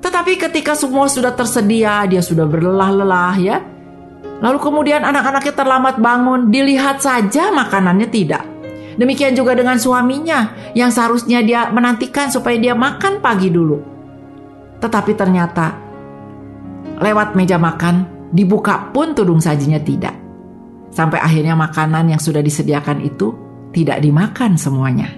tetapi 0.00 0.40
ketika 0.40 0.72
semua 0.72 1.06
sudah 1.12 1.36
tersedia, 1.36 2.08
dia 2.08 2.24
sudah 2.24 2.48
berlelah-lelah 2.48 3.36
ya. 3.36 3.60
Lalu 4.40 4.56
kemudian 4.56 5.04
anak-anaknya 5.04 5.52
terlambat 5.52 5.96
bangun, 6.00 6.48
dilihat 6.48 7.04
saja 7.04 7.52
makanannya 7.52 8.08
tidak. 8.08 8.40
Demikian 8.96 9.36
juga 9.36 9.52
dengan 9.52 9.76
suaminya 9.76 10.72
yang 10.72 10.88
seharusnya 10.88 11.44
dia 11.44 11.68
menantikan 11.68 12.32
supaya 12.32 12.56
dia 12.56 12.72
makan 12.72 13.20
pagi 13.20 13.52
dulu. 13.52 13.76
Tetapi 14.80 15.12
ternyata 15.12 15.76
lewat 17.00 17.34
meja 17.34 17.56
makan 17.56 18.28
dibuka 18.30 18.92
pun 18.94 19.16
tudung 19.16 19.40
sajinya 19.42 19.80
tidak. 19.80 20.14
Sampai 20.90 21.18
akhirnya 21.22 21.54
makanan 21.56 22.12
yang 22.12 22.20
sudah 22.20 22.42
disediakan 22.44 23.02
itu 23.02 23.34
tidak 23.70 24.02
dimakan 24.02 24.58
semuanya. 24.58 25.08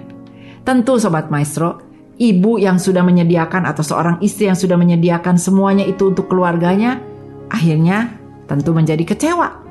Tentu 0.63 0.95
sobat 0.95 1.27
maestro, 1.27 1.81
ibu 2.17 2.61
yang 2.61 2.77
sudah 2.77 3.01
menyediakan 3.01 3.65
atau 3.67 3.83
seorang 3.83 4.21
istri 4.23 4.47
yang 4.47 4.57
sudah 4.57 4.77
menyediakan 4.77 5.35
semuanya 5.35 5.83
itu 5.83 6.13
untuk 6.13 6.29
keluarganya, 6.29 7.01
akhirnya 7.49 8.15
tentu 8.45 8.71
menjadi 8.71 9.03
kecewa. 9.03 9.65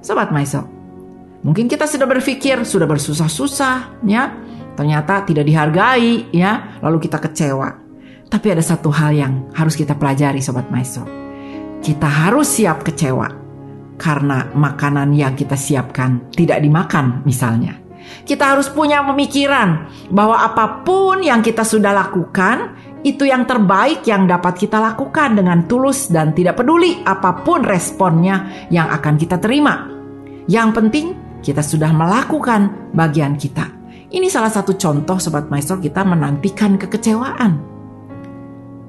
Sobat 0.00 0.32
Maiso, 0.32 0.64
mungkin 1.44 1.68
kita 1.68 1.84
sudah 1.84 2.08
berpikir, 2.08 2.64
sudah 2.64 2.88
bersusah-susah, 2.88 4.00
ya, 4.08 4.32
ternyata 4.76 5.28
tidak 5.28 5.44
dihargai, 5.44 6.32
ya, 6.32 6.80
lalu 6.80 7.04
kita 7.04 7.20
kecewa. 7.20 7.68
Tapi 8.30 8.46
ada 8.48 8.62
satu 8.62 8.88
hal 8.94 9.12
yang 9.12 9.32
harus 9.52 9.76
kita 9.76 9.98
pelajari, 9.98 10.40
Sobat 10.40 10.70
Maiso. 10.72 11.04
Kita 11.80 12.04
harus 12.06 12.60
siap 12.60 12.84
kecewa 12.84 13.28
karena 13.96 14.48
makanan 14.52 15.16
yang 15.16 15.32
kita 15.32 15.56
siapkan 15.56 16.32
tidak 16.32 16.60
dimakan, 16.60 17.24
misalnya. 17.24 17.76
Kita 18.24 18.56
harus 18.56 18.68
punya 18.72 19.04
pemikiran 19.04 19.88
bahwa 20.08 20.40
apa 20.40 20.84
pun 20.84 21.20
yang 21.20 21.44
kita 21.44 21.64
sudah 21.64 21.92
lakukan 21.92 22.76
itu 23.00 23.24
yang 23.28 23.48
terbaik 23.48 24.04
yang 24.04 24.28
dapat 24.28 24.60
kita 24.60 24.76
lakukan 24.76 25.36
dengan 25.36 25.64
tulus 25.64 26.12
dan 26.12 26.36
tidak 26.36 26.60
peduli 26.60 27.00
apa 27.04 27.44
pun 27.44 27.64
responnya 27.64 28.68
yang 28.68 28.88
akan 28.92 29.16
kita 29.16 29.40
terima. 29.40 29.88
Yang 30.48 30.68
penting 30.76 31.06
kita 31.40 31.64
sudah 31.64 31.92
melakukan 31.92 32.92
bagian 32.92 33.40
kita. 33.40 33.68
Ini 34.10 34.26
salah 34.26 34.50
satu 34.50 34.74
contoh 34.74 35.16
sobat 35.22 35.48
maestro 35.48 35.78
kita 35.78 36.02
menantikan 36.02 36.76
kekecewaan. 36.76 37.69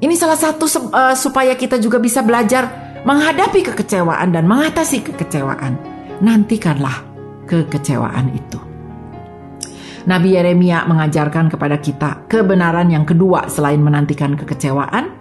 Ini 0.02 0.18
salah 0.18 0.38
satu 0.38 0.66
uh, 0.90 1.14
supaya 1.14 1.54
kita 1.54 1.78
juga 1.78 2.02
bisa 2.02 2.26
belajar 2.26 2.92
menghadapi 3.06 3.62
kekecewaan 3.62 4.34
dan 4.34 4.50
mengatasi 4.50 5.06
kekecewaan. 5.06 5.78
Nantikanlah 6.26 7.06
kekecewaan 7.46 8.34
itu. 8.34 8.58
Nabi 10.10 10.34
Yeremia 10.34 10.90
mengajarkan 10.90 11.54
kepada 11.54 11.78
kita 11.78 12.26
kebenaran 12.26 12.90
yang 12.90 13.06
kedua 13.06 13.46
selain 13.46 13.78
menantikan 13.78 14.34
kekecewaan, 14.34 15.14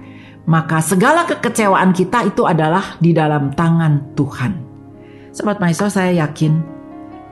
maka 0.48 0.80
segala 0.80 1.28
kekecewaan 1.28 1.92
kita 1.92 2.24
itu 2.24 2.48
adalah 2.48 2.96
di 2.96 3.12
dalam 3.12 3.52
tangan 3.52 4.16
Tuhan. 4.16 4.52
Sobat 5.36 5.60
Maestro, 5.60 5.92
saya 5.92 6.24
yakin 6.24 6.56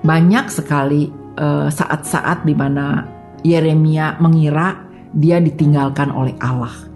banyak 0.04 0.52
sekali 0.52 1.08
eh, 1.40 1.68
saat-saat 1.72 2.44
uh, 2.44 2.46
di 2.46 2.52
mana 2.52 3.08
Yeremia 3.40 4.20
mengira 4.20 4.84
dia 5.16 5.40
ditinggalkan 5.40 6.12
oleh 6.12 6.36
Allah. 6.44 6.88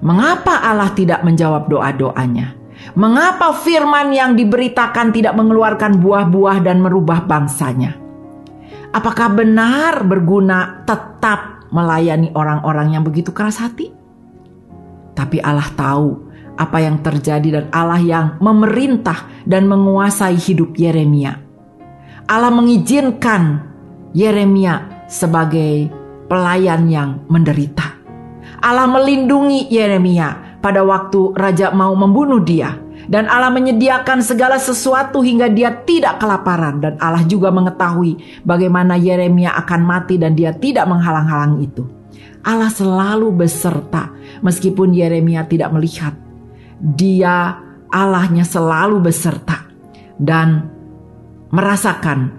Mengapa 0.00 0.64
Allah 0.64 0.96
tidak 0.96 1.20
menjawab 1.20 1.68
doa-doanya? 1.68 2.56
Mengapa 2.96 3.52
firman 3.52 4.16
yang 4.16 4.32
diberitakan 4.32 5.12
tidak 5.12 5.36
mengeluarkan 5.36 6.00
buah-buah 6.00 6.64
dan 6.64 6.80
merubah 6.80 7.28
bangsanya? 7.28 8.00
Apakah 8.90 9.36
benar 9.36 10.02
berguna 10.08 10.82
tetap 10.88 11.68
melayani 11.68 12.32
orang-orang 12.32 12.96
yang 12.96 13.04
begitu 13.04 13.30
keras 13.30 13.60
hati? 13.60 13.92
Tapi 15.12 15.36
Allah 15.44 15.68
tahu 15.76 16.32
apa 16.56 16.78
yang 16.80 17.04
terjadi 17.04 17.60
dan 17.60 17.64
Allah 17.70 18.00
yang 18.00 18.26
memerintah 18.40 19.28
dan 19.44 19.68
menguasai 19.68 20.40
hidup 20.40 20.80
Yeremia. 20.80 21.36
Allah 22.24 22.50
mengizinkan 22.50 23.68
Yeremia 24.16 25.04
sebagai 25.06 25.92
pelayan 26.26 26.88
yang 26.88 27.10
menderita. 27.28 27.99
Allah 28.60 28.88
melindungi 28.88 29.72
Yeremia 29.72 30.60
pada 30.60 30.84
waktu 30.84 31.32
raja 31.36 31.72
mau 31.72 31.96
membunuh 31.96 32.40
dia 32.44 32.76
dan 33.10 33.26
Allah 33.26 33.50
menyediakan 33.50 34.22
segala 34.22 34.62
sesuatu 34.62 35.18
hingga 35.18 35.50
dia 35.50 35.74
tidak 35.82 36.22
kelaparan 36.22 36.78
dan 36.78 36.94
Allah 37.02 37.26
juga 37.26 37.50
mengetahui 37.50 38.44
bagaimana 38.46 38.94
Yeremia 38.94 39.58
akan 39.66 39.80
mati 39.82 40.14
dan 40.14 40.38
dia 40.38 40.54
tidak 40.54 40.86
menghalang-halang 40.86 41.58
itu. 41.58 41.82
Allah 42.46 42.70
selalu 42.70 43.34
beserta 43.34 44.14
meskipun 44.46 44.94
Yeremia 44.94 45.44
tidak 45.50 45.74
melihat. 45.74 46.14
Dia 46.80 47.58
Allahnya 47.90 48.46
selalu 48.46 49.02
beserta 49.02 49.66
dan 50.16 50.70
merasakan 51.50 52.30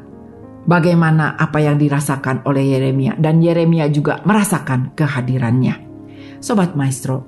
bagaimana 0.63 1.35
apa 1.35 1.59
yang 1.59 1.75
dirasakan 1.75 2.47
oleh 2.47 2.79
Yeremia 2.79 3.19
dan 3.19 3.43
Yeremia 3.43 3.91
juga 3.91 4.23
merasakan 4.23 4.95
kehadirannya. 4.95 5.90
Sobat 6.41 6.73
Maestro, 6.73 7.21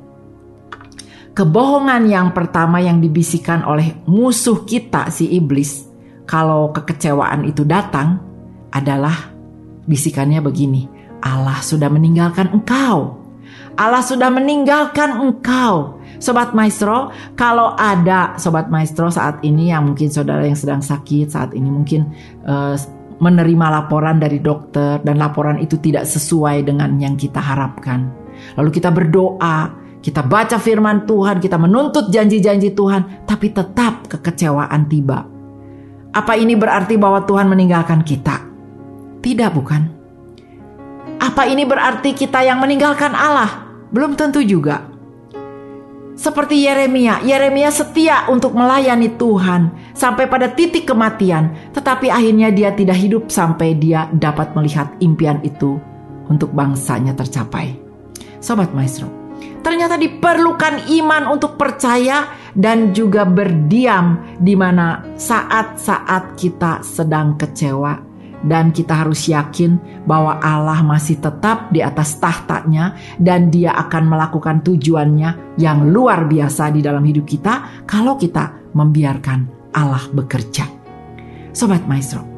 kebohongan 1.37 2.09
yang 2.09 2.33
pertama 2.33 2.81
yang 2.81 2.97
dibisikkan 2.97 3.61
oleh 3.61 3.93
musuh 4.09 4.65
kita 4.65 5.13
si 5.13 5.29
iblis 5.37 5.85
kalau 6.25 6.73
kekecewaan 6.73 7.45
itu 7.45 7.61
datang 7.61 8.17
adalah 8.73 9.29
bisikannya 9.85 10.41
begini. 10.41 10.89
Allah 11.21 11.61
sudah 11.61 11.93
meninggalkan 11.93 12.49
engkau. 12.57 13.21
Allah 13.77 14.01
sudah 14.01 14.33
meninggalkan 14.33 15.13
engkau. 15.21 16.01
Sobat 16.17 16.57
Maestro, 16.57 17.13
kalau 17.37 17.77
ada 17.77 18.33
Sobat 18.41 18.73
Maestro 18.73 19.13
saat 19.13 19.45
ini 19.45 19.69
yang 19.69 19.93
mungkin 19.93 20.09
saudara 20.09 20.41
yang 20.41 20.57
sedang 20.57 20.81
sakit 20.81 21.29
saat 21.29 21.53
ini 21.53 21.69
mungkin 21.69 22.09
uh, 22.49 22.73
menerima 23.21 23.65
laporan 23.69 24.17
dari 24.17 24.41
dokter 24.41 24.97
dan 25.05 25.21
laporan 25.21 25.61
itu 25.61 25.77
tidak 25.77 26.09
sesuai 26.09 26.65
dengan 26.65 26.97
yang 26.97 27.13
kita 27.13 27.37
harapkan. 27.37 28.22
Lalu 28.59 28.69
kita 28.69 28.89
berdoa, 28.93 29.83
kita 30.03 30.19
baca 30.19 30.59
firman 30.59 31.07
Tuhan, 31.07 31.39
kita 31.39 31.55
menuntut 31.55 32.11
janji-janji 32.11 32.75
Tuhan, 32.75 33.23
tapi 33.23 33.55
tetap 33.55 34.11
kekecewaan 34.11 34.91
tiba. 34.91 35.23
Apa 36.13 36.35
ini 36.35 36.53
berarti 36.53 36.99
bahwa 36.99 37.23
Tuhan 37.23 37.47
meninggalkan 37.47 38.03
kita? 38.03 38.43
Tidak, 39.23 39.49
bukan. 39.55 39.81
Apa 41.23 41.47
ini 41.47 41.63
berarti 41.63 42.11
kita 42.11 42.43
yang 42.43 42.59
meninggalkan 42.59 43.15
Allah? 43.15 43.71
Belum 43.95 44.13
tentu 44.19 44.43
juga. 44.43 44.91
Seperti 46.13 46.61
Yeremia, 46.61 47.25
Yeremia 47.25 47.73
setia 47.73 48.29
untuk 48.29 48.53
melayani 48.53 49.17
Tuhan 49.17 49.73
sampai 49.97 50.29
pada 50.29 50.45
titik 50.51 50.85
kematian, 50.85 51.73
tetapi 51.73 52.13
akhirnya 52.13 52.53
dia 52.53 52.69
tidak 52.69 53.01
hidup 53.01 53.33
sampai 53.33 53.73
dia 53.73 54.05
dapat 54.13 54.53
melihat 54.53 54.93
impian 55.01 55.41
itu 55.41 55.81
untuk 56.29 56.53
bangsanya 56.53 57.17
tercapai. 57.17 57.82
Sobat 58.43 58.75
Maestro, 58.75 59.07
ternyata 59.63 59.95
diperlukan 59.95 60.91
iman 60.99 61.31
untuk 61.31 61.55
percaya 61.55 62.27
dan 62.51 62.91
juga 62.91 63.23
berdiam 63.23 64.19
di 64.35 64.51
mana 64.59 65.15
saat-saat 65.15 66.35
kita 66.35 66.83
sedang 66.83 67.39
kecewa 67.39 68.11
dan 68.43 68.75
kita 68.75 69.07
harus 69.07 69.31
yakin 69.31 69.79
bahwa 70.03 70.43
Allah 70.43 70.83
masih 70.83 71.23
tetap 71.23 71.71
di 71.71 71.79
atas 71.79 72.19
tahtanya 72.19 72.99
dan 73.15 73.47
dia 73.47 73.71
akan 73.79 74.11
melakukan 74.11 74.59
tujuannya 74.67 75.55
yang 75.55 75.87
luar 75.87 76.27
biasa 76.27 76.75
di 76.75 76.83
dalam 76.83 77.07
hidup 77.07 77.23
kita 77.23 77.87
kalau 77.87 78.19
kita 78.19 78.51
membiarkan 78.75 79.71
Allah 79.71 80.03
bekerja. 80.11 80.67
Sobat 81.55 81.87
Maestro, 81.87 82.32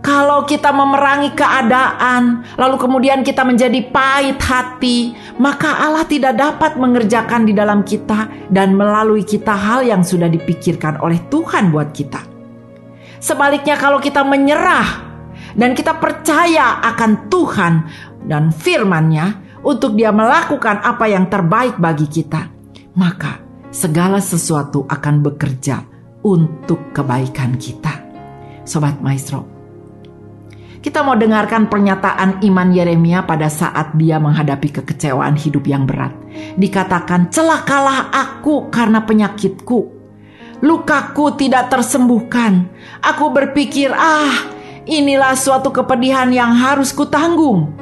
kalau 0.00 0.48
kita 0.48 0.72
memerangi 0.72 1.36
keadaan, 1.36 2.40
lalu 2.56 2.76
kemudian 2.80 3.20
kita 3.20 3.44
menjadi 3.44 3.84
pahit 3.92 4.40
hati, 4.40 5.12
maka 5.36 5.76
Allah 5.76 6.08
tidak 6.08 6.40
dapat 6.40 6.80
mengerjakan 6.80 7.44
di 7.44 7.52
dalam 7.52 7.84
kita 7.84 8.48
dan 8.48 8.72
melalui 8.72 9.28
kita 9.28 9.52
hal 9.52 9.84
yang 9.84 10.00
sudah 10.00 10.32
dipikirkan 10.32 10.96
oleh 11.04 11.20
Tuhan 11.28 11.68
buat 11.68 11.92
kita. 11.92 12.24
Sebaliknya, 13.20 13.76
kalau 13.76 14.00
kita 14.00 14.24
menyerah 14.24 14.88
dan 15.52 15.76
kita 15.76 16.00
percaya 16.00 16.80
akan 16.80 17.28
Tuhan 17.28 17.72
dan 18.24 18.48
firman-Nya 18.56 19.60
untuk 19.60 20.00
dia 20.00 20.08
melakukan 20.16 20.80
apa 20.80 21.12
yang 21.12 21.28
terbaik 21.28 21.76
bagi 21.76 22.08
kita, 22.08 22.48
maka 22.96 23.44
segala 23.68 24.16
sesuatu 24.24 24.88
akan 24.88 25.20
bekerja 25.20 25.84
untuk 26.24 26.88
kebaikan 26.96 27.60
kita. 27.60 28.00
Sobat 28.64 28.96
Maestro, 29.04 29.59
kita 30.80 31.04
mau 31.04 31.12
dengarkan 31.12 31.68
pernyataan 31.68 32.40
iman 32.40 32.68
Yeremia 32.72 33.28
pada 33.28 33.52
saat 33.52 33.92
dia 34.00 34.16
menghadapi 34.16 34.80
kekecewaan 34.80 35.36
hidup 35.36 35.68
yang 35.68 35.84
berat. 35.84 36.16
Dikatakan, 36.56 37.28
celakalah 37.28 38.08
aku 38.08 38.72
karena 38.72 39.04
penyakitku. 39.04 40.00
Lukaku 40.64 41.36
tidak 41.36 41.68
tersembuhkan. 41.68 42.68
Aku 43.04 43.28
berpikir, 43.28 43.92
ah 43.92 44.32
inilah 44.88 45.36
suatu 45.36 45.68
kepedihan 45.68 46.32
yang 46.32 46.56
harus 46.56 46.96
kutanggung. 46.96 47.76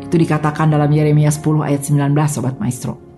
Itu 0.00 0.16
dikatakan 0.16 0.72
dalam 0.72 0.88
Yeremia 0.88 1.28
10 1.28 1.68
ayat 1.68 1.84
19 1.84 2.16
Sobat 2.32 2.56
Maestro. 2.56 3.11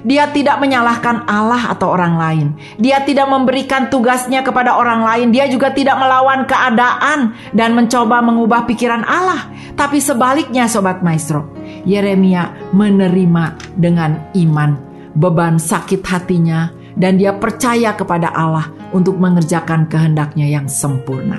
Dia 0.00 0.32
tidak 0.32 0.60
menyalahkan 0.64 1.28
Allah 1.28 1.76
atau 1.76 1.92
orang 1.92 2.16
lain. 2.16 2.46
Dia 2.80 3.04
tidak 3.04 3.28
memberikan 3.28 3.92
tugasnya 3.92 4.40
kepada 4.40 4.76
orang 4.80 5.04
lain. 5.04 5.28
Dia 5.28 5.44
juga 5.48 5.72
tidak 5.76 6.00
melawan 6.00 6.48
keadaan 6.48 7.36
dan 7.52 7.76
mencoba 7.76 8.24
mengubah 8.24 8.64
pikiran 8.64 9.04
Allah. 9.04 9.52
Tapi 9.76 10.00
sebaliknya 10.00 10.68
Sobat 10.68 11.04
Maestro, 11.04 11.52
Yeremia 11.84 12.72
menerima 12.72 13.76
dengan 13.76 14.32
iman 14.36 14.90
beban 15.14 15.58
sakit 15.58 16.00
hatinya 16.06 16.70
dan 16.94 17.18
dia 17.18 17.34
percaya 17.34 17.94
kepada 17.94 18.30
Allah 18.30 18.70
untuk 18.94 19.18
mengerjakan 19.18 19.86
kehendaknya 19.86 20.46
yang 20.46 20.66
sempurna. 20.66 21.38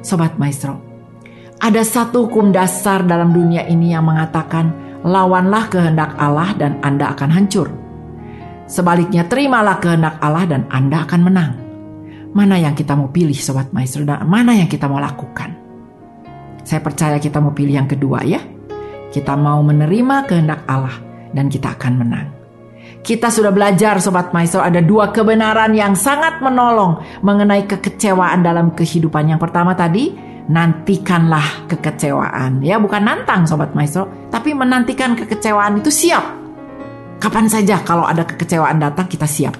Sobat 0.00 0.40
Maestro, 0.40 0.80
ada 1.60 1.84
satu 1.84 2.28
hukum 2.28 2.50
dasar 2.50 3.04
dalam 3.04 3.36
dunia 3.36 3.68
ini 3.68 3.92
yang 3.92 4.08
mengatakan 4.08 4.89
lawanlah 5.04 5.68
kehendak 5.72 6.16
Allah 6.20 6.52
dan 6.56 6.76
Anda 6.84 7.12
akan 7.16 7.30
hancur. 7.32 7.68
Sebaliknya 8.70 9.26
terimalah 9.26 9.82
kehendak 9.82 10.20
Allah 10.22 10.46
dan 10.46 10.62
Anda 10.70 11.02
akan 11.02 11.20
menang. 11.26 11.52
Mana 12.30 12.54
yang 12.62 12.78
kita 12.78 12.94
mau 12.94 13.10
pilih 13.10 13.34
Sobat 13.34 13.74
Maestro 13.74 14.06
dan 14.06 14.22
mana 14.22 14.54
yang 14.54 14.70
kita 14.70 14.86
mau 14.86 15.02
lakukan? 15.02 15.50
Saya 16.62 16.78
percaya 16.78 17.18
kita 17.18 17.42
mau 17.42 17.50
pilih 17.50 17.74
yang 17.74 17.90
kedua 17.90 18.22
ya. 18.22 18.38
Kita 19.10 19.34
mau 19.34 19.58
menerima 19.66 20.30
kehendak 20.30 20.62
Allah 20.70 20.94
dan 21.34 21.50
kita 21.50 21.74
akan 21.74 21.92
menang. 21.98 22.26
Kita 23.02 23.32
sudah 23.32 23.50
belajar 23.50 23.98
Sobat 23.98 24.30
Maestro 24.30 24.62
ada 24.62 24.78
dua 24.78 25.10
kebenaran 25.10 25.74
yang 25.74 25.98
sangat 25.98 26.38
menolong 26.38 27.02
mengenai 27.26 27.66
kekecewaan 27.66 28.46
dalam 28.46 28.70
kehidupan. 28.70 29.34
Yang 29.34 29.50
pertama 29.50 29.74
tadi, 29.74 30.14
nantikanlah 30.48 31.68
kekecewaan. 31.68 32.64
Ya 32.64 32.80
bukan 32.80 33.04
nantang 33.04 33.44
Sobat 33.44 33.76
Maestro, 33.76 34.30
tapi 34.32 34.56
menantikan 34.56 35.18
kekecewaan 35.18 35.82
itu 35.82 35.90
siap. 35.92 36.24
Kapan 37.20 37.52
saja 37.52 37.84
kalau 37.84 38.08
ada 38.08 38.24
kekecewaan 38.24 38.80
datang 38.80 39.04
kita 39.04 39.28
siap. 39.28 39.58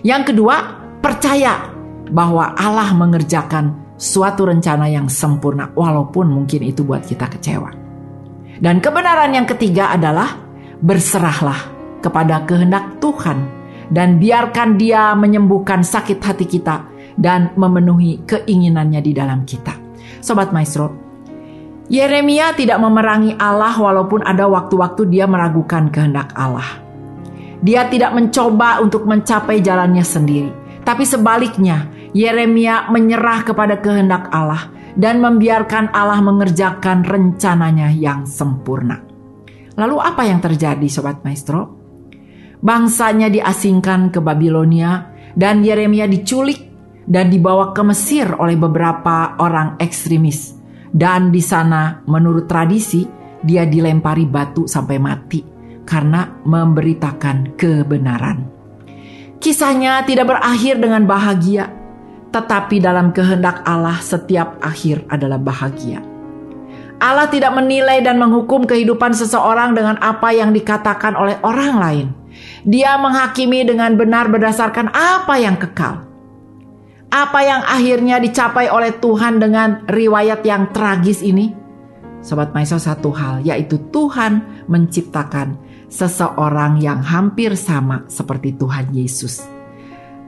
Yang 0.00 0.32
kedua, 0.32 0.56
percaya 1.04 1.68
bahwa 2.08 2.56
Allah 2.56 2.96
mengerjakan 2.96 3.96
suatu 3.98 4.48
rencana 4.48 4.88
yang 4.88 5.10
sempurna 5.10 5.68
walaupun 5.74 6.30
mungkin 6.30 6.64
itu 6.64 6.86
buat 6.86 7.04
kita 7.04 7.28
kecewa. 7.28 7.70
Dan 8.58 8.80
kebenaran 8.80 9.34
yang 9.34 9.46
ketiga 9.46 9.92
adalah 9.94 10.38
berserahlah 10.80 11.58
kepada 12.00 12.46
kehendak 12.46 13.02
Tuhan 13.02 13.38
dan 13.90 14.18
biarkan 14.22 14.78
Dia 14.78 15.14
menyembuhkan 15.14 15.82
sakit 15.82 16.18
hati 16.22 16.46
kita 16.46 16.86
dan 17.18 17.52
memenuhi 17.58 18.22
keinginannya 18.26 19.02
di 19.02 19.12
dalam 19.14 19.42
kita. 19.42 19.87
Sobat 20.18 20.50
Maestro, 20.50 20.94
Yeremia 21.88 22.52
tidak 22.52 22.76
memerangi 22.84 23.32
Allah 23.40 23.72
walaupun 23.72 24.20
ada 24.20 24.44
waktu-waktu 24.44 25.08
dia 25.08 25.24
meragukan 25.24 25.88
kehendak 25.88 26.36
Allah. 26.36 26.84
Dia 27.64 27.88
tidak 27.88 28.12
mencoba 28.12 28.84
untuk 28.84 29.08
mencapai 29.08 29.64
jalannya 29.64 30.04
sendiri, 30.04 30.52
tapi 30.84 31.08
sebaliknya, 31.08 31.88
Yeremia 32.12 32.92
menyerah 32.92 33.44
kepada 33.44 33.80
kehendak 33.80 34.28
Allah 34.32 34.68
dan 34.98 35.22
membiarkan 35.22 35.92
Allah 35.92 36.20
mengerjakan 36.20 37.06
rencananya 37.06 37.88
yang 37.94 38.28
sempurna. 38.28 39.00
Lalu 39.78 39.96
apa 40.02 40.26
yang 40.26 40.42
terjadi 40.42 40.88
sobat 40.90 41.22
maestro? 41.22 41.78
Bangsanya 42.58 43.30
diasingkan 43.30 44.10
ke 44.10 44.18
Babilonia 44.18 45.14
dan 45.38 45.62
Yeremia 45.62 46.10
diculik 46.10 46.67
dan 47.08 47.32
dibawa 47.32 47.72
ke 47.72 47.80
Mesir 47.80 48.28
oleh 48.36 48.54
beberapa 48.54 49.34
orang 49.40 49.80
ekstremis. 49.80 50.54
Dan 50.88 51.32
di 51.32 51.40
sana 51.40 52.04
menurut 52.04 52.44
tradisi 52.44 53.08
dia 53.40 53.64
dilempari 53.64 54.28
batu 54.28 54.68
sampai 54.68 54.96
mati 55.00 55.40
karena 55.88 56.28
memberitakan 56.44 57.56
kebenaran. 57.56 58.44
Kisahnya 59.40 60.04
tidak 60.04 60.28
berakhir 60.28 60.76
dengan 60.76 61.08
bahagia, 61.08 61.72
tetapi 62.28 62.82
dalam 62.82 63.16
kehendak 63.16 63.64
Allah 63.64 63.96
setiap 64.04 64.60
akhir 64.60 65.08
adalah 65.08 65.40
bahagia. 65.40 66.04
Allah 66.98 67.30
tidak 67.30 67.54
menilai 67.54 68.02
dan 68.02 68.18
menghukum 68.18 68.66
kehidupan 68.66 69.14
seseorang 69.14 69.70
dengan 69.70 69.94
apa 70.02 70.34
yang 70.34 70.50
dikatakan 70.50 71.14
oleh 71.14 71.38
orang 71.46 71.78
lain. 71.78 72.06
Dia 72.66 72.98
menghakimi 72.98 73.62
dengan 73.62 73.94
benar 73.94 74.26
berdasarkan 74.26 74.90
apa 74.90 75.38
yang 75.38 75.54
kekal. 75.54 76.07
Apa 77.08 77.40
yang 77.40 77.64
akhirnya 77.64 78.20
dicapai 78.20 78.68
oleh 78.68 79.00
Tuhan 79.00 79.40
dengan 79.40 79.80
riwayat 79.88 80.44
yang 80.44 80.68
tragis 80.76 81.24
ini? 81.24 81.56
Sobat 82.20 82.52
Maestro 82.52 82.76
satu 82.76 83.08
hal 83.16 83.40
yaitu 83.48 83.80
Tuhan 83.88 84.44
menciptakan 84.68 85.56
seseorang 85.88 86.76
yang 86.84 87.00
hampir 87.00 87.56
sama 87.56 88.04
seperti 88.12 88.52
Tuhan 88.60 88.92
Yesus. 88.92 89.40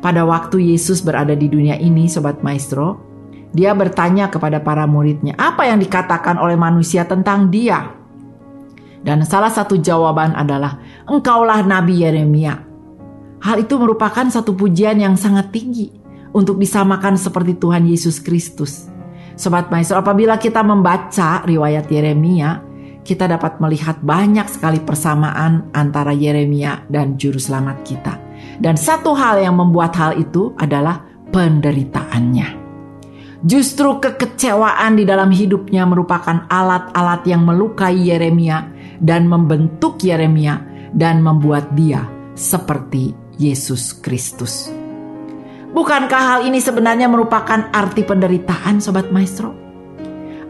Pada 0.01 0.25
waktu 0.25 0.73
Yesus 0.73 1.05
berada 1.05 1.37
di 1.37 1.53
dunia 1.53 1.77
ini, 1.77 2.09
Sobat 2.09 2.41
Maestro, 2.41 2.97
dia 3.53 3.77
bertanya 3.77 4.33
kepada 4.33 4.65
para 4.65 4.89
muridnya, 4.89 5.37
apa 5.37 5.69
yang 5.69 5.77
dikatakan 5.77 6.41
oleh 6.41 6.57
manusia 6.57 7.05
tentang 7.05 7.53
dia? 7.53 7.93
Dan 9.05 9.21
salah 9.29 9.53
satu 9.53 9.77
jawaban 9.77 10.33
adalah, 10.33 10.81
engkaulah 11.05 11.61
Nabi 11.61 12.01
Yeremia. 12.01 12.57
Hal 13.45 13.61
itu 13.61 13.77
merupakan 13.77 14.25
satu 14.33 14.57
pujian 14.57 14.97
yang 14.97 15.21
sangat 15.21 15.53
tinggi 15.53 16.00
untuk 16.33 16.59
disamakan 16.59 17.19
seperti 17.19 17.59
Tuhan 17.59 17.87
Yesus 17.87 18.23
Kristus. 18.23 18.87
Sobat 19.35 19.73
Maestro, 19.73 19.99
apabila 19.99 20.37
kita 20.37 20.61
membaca 20.61 21.41
riwayat 21.49 21.89
Yeremia, 21.89 22.61
kita 23.01 23.25
dapat 23.25 23.57
melihat 23.59 23.97
banyak 24.05 24.45
sekali 24.47 24.79
persamaan 24.85 25.73
antara 25.73 26.13
Yeremia 26.13 26.85
dan 26.93 27.17
juru 27.17 27.41
selamat 27.41 27.77
kita. 27.83 28.15
Dan 28.61 28.77
satu 28.77 29.17
hal 29.17 29.41
yang 29.41 29.57
membuat 29.57 29.97
hal 29.97 30.13
itu 30.21 30.53
adalah 30.61 31.01
penderitaannya. 31.33 32.61
Justru 33.41 33.97
kekecewaan 34.05 35.01
di 35.01 35.09
dalam 35.09 35.33
hidupnya 35.33 35.89
merupakan 35.89 36.45
alat-alat 36.53 37.25
yang 37.25 37.49
melukai 37.49 37.97
Yeremia 37.97 38.69
dan 39.01 39.25
membentuk 39.25 39.97
Yeremia 40.05 40.61
dan 40.93 41.25
membuat 41.25 41.73
dia 41.73 42.05
seperti 42.37 43.17
Yesus 43.41 43.97
Kristus. 43.97 44.80
Bukankah 45.71 46.23
hal 46.35 46.41
ini 46.51 46.59
sebenarnya 46.59 47.07
merupakan 47.07 47.71
arti 47.71 48.03
penderitaan 48.03 48.83
Sobat 48.83 49.15
Maestro? 49.15 49.55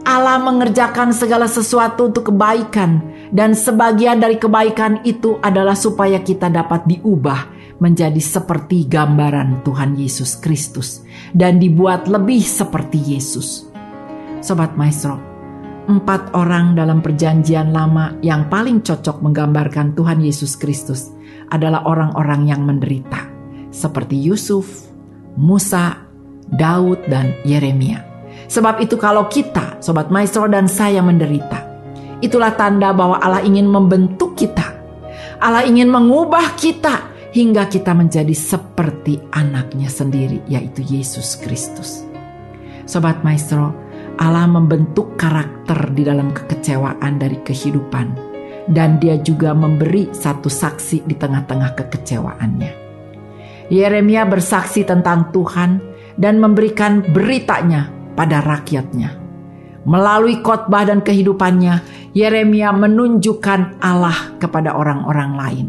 Allah 0.08 0.40
mengerjakan 0.40 1.12
segala 1.12 1.44
sesuatu 1.44 2.08
untuk 2.08 2.32
kebaikan 2.32 3.04
dan 3.28 3.52
sebagian 3.52 4.16
dari 4.16 4.40
kebaikan 4.40 5.04
itu 5.04 5.36
adalah 5.44 5.76
supaya 5.76 6.24
kita 6.24 6.48
dapat 6.48 6.88
diubah 6.88 7.52
menjadi 7.84 8.16
seperti 8.16 8.88
gambaran 8.88 9.60
Tuhan 9.60 9.92
Yesus 10.00 10.40
Kristus 10.40 11.04
dan 11.36 11.60
dibuat 11.60 12.08
lebih 12.08 12.40
seperti 12.40 12.96
Yesus. 12.96 13.68
Sobat 14.40 14.72
Maestro, 14.80 15.20
empat 15.84 16.32
orang 16.32 16.72
dalam 16.72 17.04
perjanjian 17.04 17.76
lama 17.76 18.16
yang 18.24 18.48
paling 18.48 18.80
cocok 18.80 19.20
menggambarkan 19.20 19.92
Tuhan 19.92 20.24
Yesus 20.24 20.56
Kristus 20.56 21.12
adalah 21.52 21.84
orang-orang 21.84 22.48
yang 22.48 22.64
menderita, 22.64 23.28
seperti 23.68 24.16
Yusuf, 24.16 24.89
Musa, 25.38 26.06
Daud, 26.50 27.06
dan 27.06 27.36
Yeremia. 27.46 28.02
Sebab 28.50 28.82
itu 28.82 28.98
kalau 28.98 29.30
kita, 29.30 29.78
Sobat 29.78 30.10
Maestro 30.10 30.50
dan 30.50 30.66
saya 30.66 30.98
menderita, 30.98 31.62
itulah 32.18 32.50
tanda 32.58 32.90
bahwa 32.90 33.22
Allah 33.22 33.46
ingin 33.46 33.70
membentuk 33.70 34.34
kita. 34.34 34.74
Allah 35.38 35.62
ingin 35.62 35.86
mengubah 35.86 36.58
kita 36.58 37.10
hingga 37.30 37.70
kita 37.70 37.94
menjadi 37.94 38.34
seperti 38.34 39.22
anaknya 39.30 39.86
sendiri, 39.86 40.42
yaitu 40.50 40.82
Yesus 40.82 41.38
Kristus. 41.38 42.02
Sobat 42.90 43.22
Maestro, 43.22 43.70
Allah 44.18 44.50
membentuk 44.50 45.14
karakter 45.14 45.94
di 45.94 46.02
dalam 46.02 46.34
kekecewaan 46.34 47.22
dari 47.22 47.38
kehidupan, 47.46 48.12
dan 48.66 48.98
Dia 48.98 49.16
juga 49.22 49.54
memberi 49.54 50.10
satu 50.10 50.50
saksi 50.50 51.06
di 51.06 51.14
tengah-tengah 51.14 51.78
kekecewaannya. 51.78 52.89
Yeremia 53.70 54.26
bersaksi 54.26 54.82
tentang 54.82 55.30
Tuhan 55.30 55.78
dan 56.18 56.42
memberikan 56.42 57.06
beritanya 57.06 57.86
pada 58.18 58.42
rakyatnya. 58.42 59.14
Melalui 59.86 60.42
khotbah 60.44 60.84
dan 60.84 61.00
kehidupannya, 61.00 61.80
Yeremia 62.12 62.74
menunjukkan 62.74 63.80
Allah 63.80 64.36
kepada 64.42 64.74
orang-orang 64.74 65.30
lain. 65.38 65.66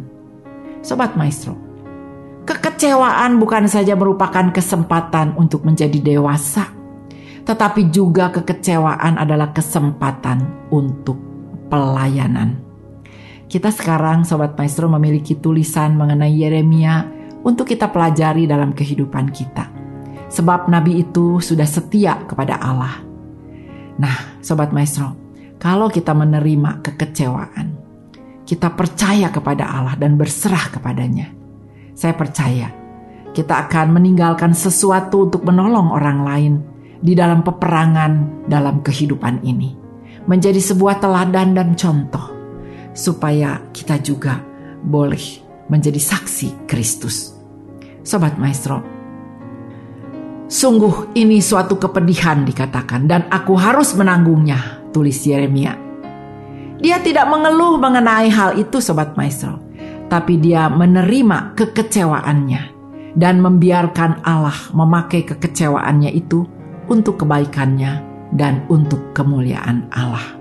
Sobat 0.82 1.14
Maestro, 1.14 1.56
kekecewaan 2.44 3.38
bukan 3.38 3.70
saja 3.70 3.94
merupakan 3.94 4.50
kesempatan 4.50 5.38
untuk 5.38 5.62
menjadi 5.62 6.02
dewasa, 6.02 6.74
tetapi 7.46 7.94
juga 7.94 8.34
kekecewaan 8.34 9.22
adalah 9.22 9.54
kesempatan 9.54 10.68
untuk 10.74 11.22
pelayanan. 11.70 12.58
Kita 13.46 13.70
sekarang 13.70 14.26
Sobat 14.26 14.58
Maestro 14.58 14.90
memiliki 14.90 15.38
tulisan 15.38 15.96
mengenai 15.96 16.34
Yeremia 16.34 17.21
untuk 17.42 17.70
kita 17.70 17.90
pelajari 17.90 18.46
dalam 18.46 18.74
kehidupan 18.74 19.34
kita. 19.34 19.70
Sebab 20.32 20.72
nabi 20.72 21.04
itu 21.04 21.44
sudah 21.44 21.68
setia 21.68 22.24
kepada 22.24 22.56
Allah. 22.62 23.04
Nah, 24.00 24.40
Sobat 24.40 24.72
Maestro, 24.72 25.14
kalau 25.60 25.92
kita 25.92 26.16
menerima 26.16 26.80
kekecewaan, 26.82 27.76
kita 28.48 28.72
percaya 28.74 29.28
kepada 29.30 29.68
Allah 29.68 29.96
dan 30.00 30.16
berserah 30.16 30.72
kepadanya. 30.72 31.30
Saya 31.94 32.16
percaya 32.16 32.72
kita 33.32 33.68
akan 33.68 33.96
meninggalkan 33.96 34.52
sesuatu 34.52 35.32
untuk 35.32 35.48
menolong 35.48 35.92
orang 35.92 36.20
lain 36.24 36.54
di 37.00 37.16
dalam 37.16 37.44
peperangan 37.44 38.44
dalam 38.48 38.84
kehidupan 38.84 39.44
ini. 39.44 39.76
Menjadi 40.28 40.60
sebuah 40.60 41.02
teladan 41.02 41.58
dan 41.58 41.74
contoh 41.74 42.30
supaya 42.92 43.64
kita 43.72 43.98
juga 44.04 44.44
boleh 44.84 45.51
menjadi 45.72 45.98
saksi 45.98 46.68
Kristus. 46.68 47.32
Sobat 48.04 48.36
Maestro, 48.36 48.84
sungguh 50.52 51.16
ini 51.16 51.40
suatu 51.40 51.80
kepedihan 51.80 52.44
dikatakan 52.44 53.08
dan 53.08 53.32
aku 53.32 53.56
harus 53.56 53.96
menanggungnya, 53.96 54.84
tulis 54.92 55.24
Yeremia. 55.24 55.80
Dia 56.82 56.98
tidak 57.00 57.30
mengeluh 57.30 57.80
mengenai 57.80 58.28
hal 58.28 58.60
itu 58.60 58.84
Sobat 58.84 59.16
Maestro. 59.16 59.62
Tapi 60.12 60.36
dia 60.44 60.68
menerima 60.68 61.56
kekecewaannya 61.56 62.62
dan 63.16 63.40
membiarkan 63.40 64.26
Allah 64.28 64.58
memakai 64.76 65.24
kekecewaannya 65.24 66.12
itu 66.12 66.44
untuk 66.92 67.24
kebaikannya 67.24 68.04
dan 68.36 68.68
untuk 68.68 69.16
kemuliaan 69.16 69.88
Allah. 69.96 70.41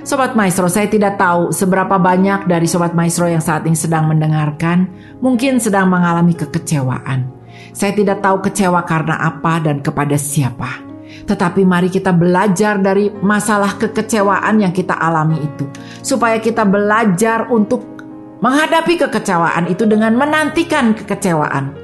Sobat 0.00 0.32
Maestro, 0.32 0.66
saya 0.66 0.88
tidak 0.88 1.20
tahu 1.20 1.52
seberapa 1.52 2.00
banyak 2.00 2.48
dari 2.48 2.64
Sobat 2.64 2.96
Maestro 2.96 3.28
yang 3.28 3.44
saat 3.44 3.68
ini 3.68 3.76
sedang 3.76 4.08
mendengarkan 4.08 4.88
mungkin 5.20 5.60
sedang 5.60 5.92
mengalami 5.92 6.32
kekecewaan. 6.32 7.28
Saya 7.70 7.92
tidak 7.94 8.24
tahu 8.24 8.42
kecewa 8.42 8.82
karena 8.88 9.20
apa 9.20 9.60
dan 9.60 9.84
kepada 9.84 10.16
siapa. 10.16 10.90
Tetapi 11.26 11.62
mari 11.62 11.92
kita 11.92 12.10
belajar 12.10 12.80
dari 12.80 13.12
masalah 13.22 13.76
kekecewaan 13.76 14.62
yang 14.64 14.72
kita 14.74 14.96
alami 14.96 15.38
itu. 15.38 15.68
Supaya 16.00 16.40
kita 16.40 16.66
belajar 16.66 17.46
untuk 17.52 17.84
menghadapi 18.40 19.06
kekecewaan 19.06 19.68
itu 19.68 19.84
dengan 19.84 20.16
menantikan 20.16 20.96
kekecewaan. 20.96 21.76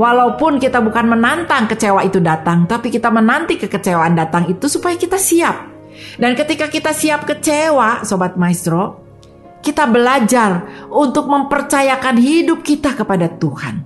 Walaupun 0.00 0.56
kita 0.56 0.80
bukan 0.80 1.12
menantang 1.12 1.68
kecewa 1.68 2.00
itu 2.08 2.24
datang, 2.24 2.64
tapi 2.64 2.88
kita 2.88 3.12
menanti 3.12 3.60
kekecewaan 3.60 4.16
datang 4.16 4.48
itu 4.48 4.64
supaya 4.64 4.96
kita 4.96 5.20
siap. 5.20 5.69
Dan 6.16 6.36
ketika 6.36 6.68
kita 6.68 6.90
siap 6.94 7.28
kecewa, 7.28 8.02
Sobat 8.06 8.36
Maestro, 8.36 9.04
kita 9.60 9.84
belajar 9.84 10.64
untuk 10.88 11.28
mempercayakan 11.28 12.16
hidup 12.16 12.64
kita 12.64 12.96
kepada 12.96 13.28
Tuhan. 13.28 13.84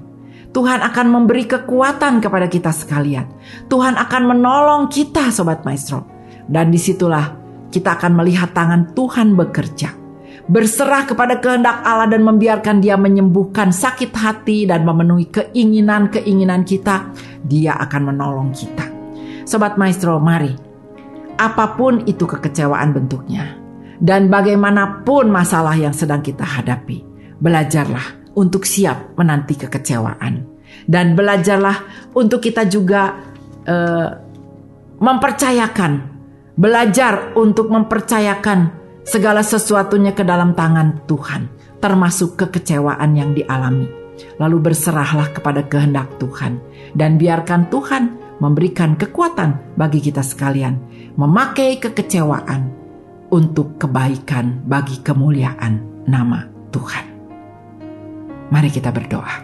Tuhan 0.54 0.86
akan 0.86 1.06
memberi 1.10 1.50
kekuatan 1.50 2.22
kepada 2.22 2.46
kita 2.46 2.70
sekalian. 2.70 3.26
Tuhan 3.66 3.98
akan 3.98 4.22
menolong 4.30 4.82
kita 4.86 5.34
Sobat 5.34 5.66
Maestro. 5.66 6.06
Dan 6.46 6.70
di 6.70 6.78
situlah 6.78 7.34
kita 7.74 7.98
akan 7.98 8.22
melihat 8.22 8.54
tangan 8.54 8.94
Tuhan 8.94 9.34
bekerja. 9.34 10.04
berserah 10.44 11.08
kepada 11.08 11.40
kehendak 11.40 11.80
Allah 11.80 12.04
dan 12.04 12.20
membiarkan 12.20 12.84
Dia 12.84 13.00
menyembuhkan 13.00 13.72
sakit 13.72 14.12
hati 14.12 14.68
dan 14.68 14.84
memenuhi 14.84 15.32
keinginan-keinginan 15.32 16.68
kita, 16.68 17.08
Dia 17.48 17.80
akan 17.80 18.12
menolong 18.12 18.52
kita. 18.52 18.84
Sobat 19.48 19.80
Maestro, 19.80 20.20
mari. 20.20 20.73
Apa 21.34 21.74
pun 21.74 22.06
itu 22.06 22.24
kekecewaan 22.24 22.94
bentuknya. 22.94 23.58
Dan 23.98 24.26
bagaimanapun 24.28 25.30
masalah 25.30 25.74
yang 25.78 25.94
sedang 25.94 26.20
kita 26.20 26.42
hadapi, 26.42 27.02
belajarlah 27.38 28.34
untuk 28.34 28.66
siap 28.66 29.14
menanti 29.14 29.54
kekecewaan. 29.54 30.44
Dan 30.84 31.14
belajarlah 31.14 32.10
untuk 32.18 32.42
kita 32.42 32.66
juga 32.66 33.14
uh, 33.64 34.08
mempercayakan, 34.98 35.92
belajar 36.58 37.32
untuk 37.38 37.70
mempercayakan 37.70 38.74
segala 39.06 39.46
sesuatunya 39.46 40.12
ke 40.12 40.26
dalam 40.26 40.52
tangan 40.58 41.06
Tuhan, 41.06 41.48
termasuk 41.78 42.34
kekecewaan 42.34 43.14
yang 43.14 43.30
dialami. 43.32 43.86
Lalu 44.38 44.70
berserahlah 44.70 45.30
kepada 45.30 45.66
kehendak 45.66 46.18
Tuhan. 46.18 46.58
Dan 46.94 47.18
biarkan 47.18 47.66
Tuhan 47.70 48.02
memberikan 48.38 48.98
kekuatan 48.98 49.78
bagi 49.78 50.02
kita 50.02 50.22
sekalian 50.22 50.78
memakai 51.14 51.78
kekecewaan 51.78 52.70
untuk 53.30 53.78
kebaikan 53.78 54.62
bagi 54.66 55.02
kemuliaan 55.02 56.04
nama 56.06 56.46
Tuhan. 56.70 57.06
Mari 58.50 58.70
kita 58.70 58.94
berdoa. 58.94 59.42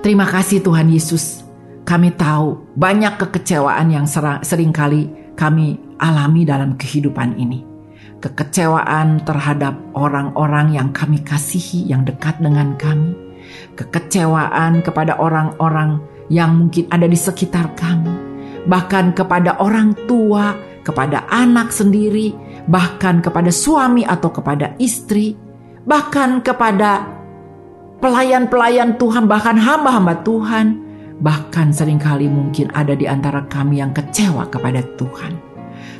Terima 0.00 0.28
kasih 0.28 0.60
Tuhan 0.60 0.88
Yesus. 0.92 1.44
Kami 1.84 2.16
tahu 2.16 2.72
banyak 2.76 3.20
kekecewaan 3.20 3.92
yang 3.92 4.06
sering 4.40 4.72
kali 4.72 5.08
kami 5.36 5.76
alami 6.00 6.48
dalam 6.48 6.80
kehidupan 6.80 7.36
ini 7.36 7.74
kekecewaan 8.24 9.20
terhadap 9.28 9.76
orang-orang 9.92 10.72
yang 10.72 10.88
kami 10.96 11.20
kasihi, 11.20 11.84
yang 11.84 12.08
dekat 12.08 12.40
dengan 12.40 12.72
kami, 12.80 13.12
kekecewaan 13.76 14.80
kepada 14.80 15.20
orang-orang 15.20 16.00
yang 16.32 16.56
mungkin 16.56 16.88
ada 16.88 17.04
di 17.04 17.16
sekitar 17.18 17.72
kami, 17.76 18.12
bahkan 18.68 19.12
kepada 19.12 19.60
orang 19.60 19.92
tua, 20.08 20.56
kepada 20.84 21.24
anak 21.32 21.72
sendiri, 21.72 22.32
bahkan 22.68 23.20
kepada 23.20 23.52
suami 23.52 24.04
atau 24.04 24.32
kepada 24.32 24.76
istri, 24.80 25.36
bahkan 25.84 26.40
kepada 26.40 27.04
pelayan-pelayan 28.00 28.96
Tuhan, 29.00 29.28
bahkan 29.28 29.56
hamba-hamba 29.56 30.20
Tuhan, 30.24 30.66
bahkan 31.20 31.72
sering 31.72 32.00
kali 32.00 32.28
mungkin 32.28 32.68
ada 32.76 32.92
di 32.92 33.08
antara 33.08 33.44
kami 33.48 33.80
yang 33.80 33.92
kecewa 33.96 34.48
kepada 34.48 34.84
Tuhan. 35.00 35.36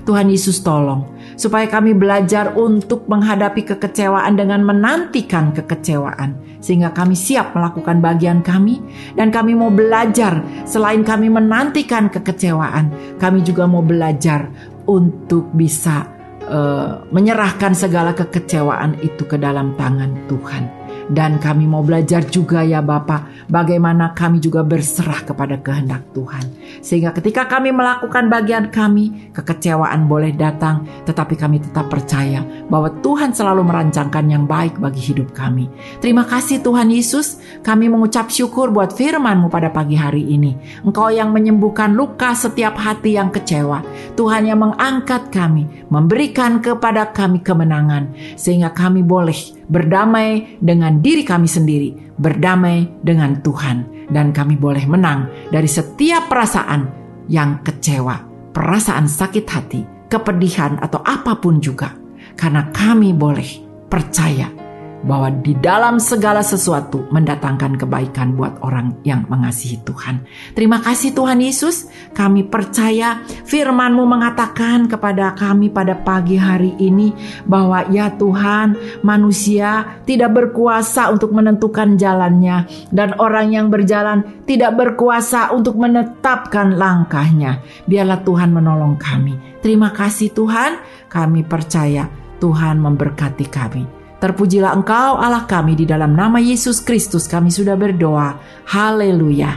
Tuhan 0.04 0.28
Yesus 0.28 0.60
tolong 0.60 1.08
supaya 1.34 1.70
kami 1.70 1.94
belajar 1.94 2.54
untuk 2.58 3.06
menghadapi 3.06 3.62
kekecewaan 3.74 4.34
dengan 4.34 4.66
menantikan 4.66 5.54
kekecewaan. 5.54 6.34
Sehingga 6.64 6.96
kami 6.96 7.12
siap 7.12 7.52
melakukan 7.52 8.00
bagian 8.00 8.40
kami 8.40 8.80
dan 9.14 9.28
kami 9.28 9.52
mau 9.52 9.68
belajar 9.68 10.40
selain 10.64 11.04
kami 11.04 11.28
menantikan 11.28 12.08
kekecewaan 12.08 12.90
kami 13.20 13.44
juga 13.44 13.68
mau 13.68 13.84
belajar 13.84 14.48
untuk 14.88 15.52
bisa 15.52 16.08
uh, 16.48 17.04
menyerahkan 17.12 17.72
segala 17.76 18.16
kekecewaan 18.16 18.96
itu 19.00 19.28
ke 19.28 19.36
dalam 19.36 19.76
tangan 19.76 20.12
Tuhan 20.28 20.73
dan 21.12 21.36
kami 21.36 21.68
mau 21.68 21.84
belajar 21.84 22.24
juga 22.24 22.64
ya 22.64 22.80
Bapak, 22.80 23.48
bagaimana 23.48 24.16
kami 24.16 24.40
juga 24.40 24.64
berserah 24.64 25.24
kepada 25.24 25.60
kehendak 25.60 26.04
Tuhan. 26.16 26.44
Sehingga 26.80 27.12
ketika 27.12 27.44
kami 27.48 27.72
melakukan 27.72 28.28
bagian 28.32 28.72
kami, 28.72 29.32
kekecewaan 29.36 30.08
boleh 30.08 30.32
datang, 30.32 30.84
tetapi 31.04 31.36
kami 31.36 31.60
tetap 31.60 31.92
percaya 31.92 32.40
bahwa 32.68 32.88
Tuhan 33.04 33.36
selalu 33.36 33.62
merancangkan 33.64 34.24
yang 34.28 34.44
baik 34.48 34.80
bagi 34.80 35.00
hidup 35.12 35.32
kami. 35.36 35.68
Terima 36.00 36.24
kasih 36.24 36.64
Tuhan 36.64 36.88
Yesus, 36.88 37.40
kami 37.60 37.88
mengucap 37.92 38.32
syukur 38.32 38.72
buat 38.72 38.96
firman-Mu 38.96 39.52
pada 39.52 39.68
pagi 39.68 39.96
hari 39.96 40.24
ini. 40.24 40.56
Engkau 40.84 41.12
yang 41.12 41.30
menyembuhkan 41.30 41.92
luka 41.92 42.32
setiap 42.32 42.76
hati 42.80 43.16
yang 43.16 43.28
kecewa. 43.28 43.84
Tuhan 44.16 44.48
yang 44.48 44.60
mengangkat 44.60 45.28
kami, 45.28 45.86
memberikan 45.92 46.60
kepada 46.64 47.12
kami 47.12 47.44
kemenangan, 47.44 48.12
sehingga 48.34 48.72
kami 48.72 49.04
boleh 49.04 49.53
berdamai 49.68 50.58
dengan 50.60 51.00
diri 51.00 51.22
kami 51.22 51.48
sendiri, 51.48 52.16
berdamai 52.18 53.00
dengan 53.04 53.40
Tuhan, 53.40 54.08
dan 54.12 54.32
kami 54.32 54.56
boleh 54.56 54.84
menang 54.88 55.50
dari 55.52 55.68
setiap 55.68 56.28
perasaan 56.28 56.88
yang 57.28 57.64
kecewa, 57.64 58.50
perasaan 58.52 59.08
sakit 59.08 59.46
hati, 59.48 59.80
kepedihan, 60.08 60.76
atau 60.80 61.00
apa 61.00 61.36
pun 61.40 61.60
juga, 61.60 61.92
karena 62.36 62.68
kami 62.72 63.16
boleh 63.16 63.48
percaya 63.88 64.63
bahwa 65.04 65.28
di 65.30 65.52
dalam 65.60 66.00
segala 66.00 66.40
sesuatu 66.40 67.04
mendatangkan 67.12 67.76
kebaikan 67.76 68.34
buat 68.34 68.56
orang 68.64 68.96
yang 69.04 69.28
mengasihi 69.28 69.84
Tuhan. 69.84 70.24
Terima 70.56 70.80
kasih 70.80 71.12
Tuhan 71.12 71.44
Yesus, 71.44 71.92
kami 72.16 72.48
percaya 72.48 73.20
firman-Mu 73.44 74.04
mengatakan 74.08 74.88
kepada 74.88 75.36
kami 75.36 75.68
pada 75.68 75.94
pagi 75.94 76.40
hari 76.40 76.72
ini 76.80 77.12
bahwa 77.44 77.84
ya 77.92 78.08
Tuhan, 78.16 79.00
manusia 79.04 80.00
tidak 80.08 80.32
berkuasa 80.32 81.12
untuk 81.12 81.36
menentukan 81.36 82.00
jalannya 82.00 82.64
dan 82.90 83.12
orang 83.20 83.52
yang 83.52 83.68
berjalan 83.68 84.24
tidak 84.48 84.72
berkuasa 84.76 85.52
untuk 85.52 85.76
menetapkan 85.76 86.74
langkahnya. 86.76 87.60
Biarlah 87.84 88.24
Tuhan 88.24 88.50
menolong 88.52 88.96
kami. 88.96 89.36
Terima 89.60 89.92
kasih 89.92 90.32
Tuhan, 90.32 90.80
kami 91.08 91.44
percaya 91.44 92.08
Tuhan 92.40 92.76
memberkati 92.80 93.46
kami. 93.48 94.03
Terpujilah 94.24 94.72
Engkau 94.72 95.20
Allah 95.20 95.44
kami 95.44 95.76
di 95.76 95.84
dalam 95.84 96.16
nama 96.16 96.40
Yesus 96.40 96.80
Kristus 96.80 97.28
kami 97.28 97.52
sudah 97.52 97.76
berdoa. 97.76 98.40
Haleluya. 98.72 99.52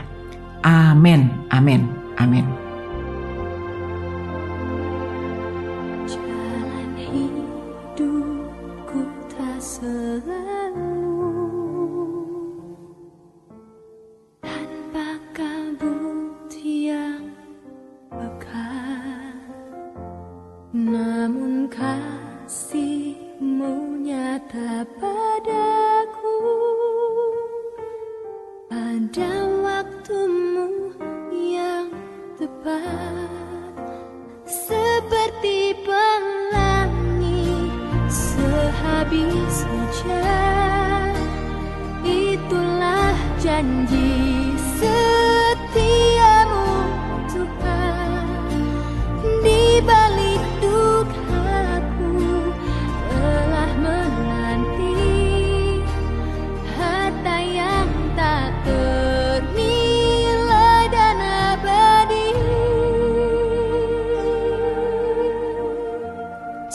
Amin. 0.60 1.48
Amin. 1.48 1.88
Amin. 2.20 2.67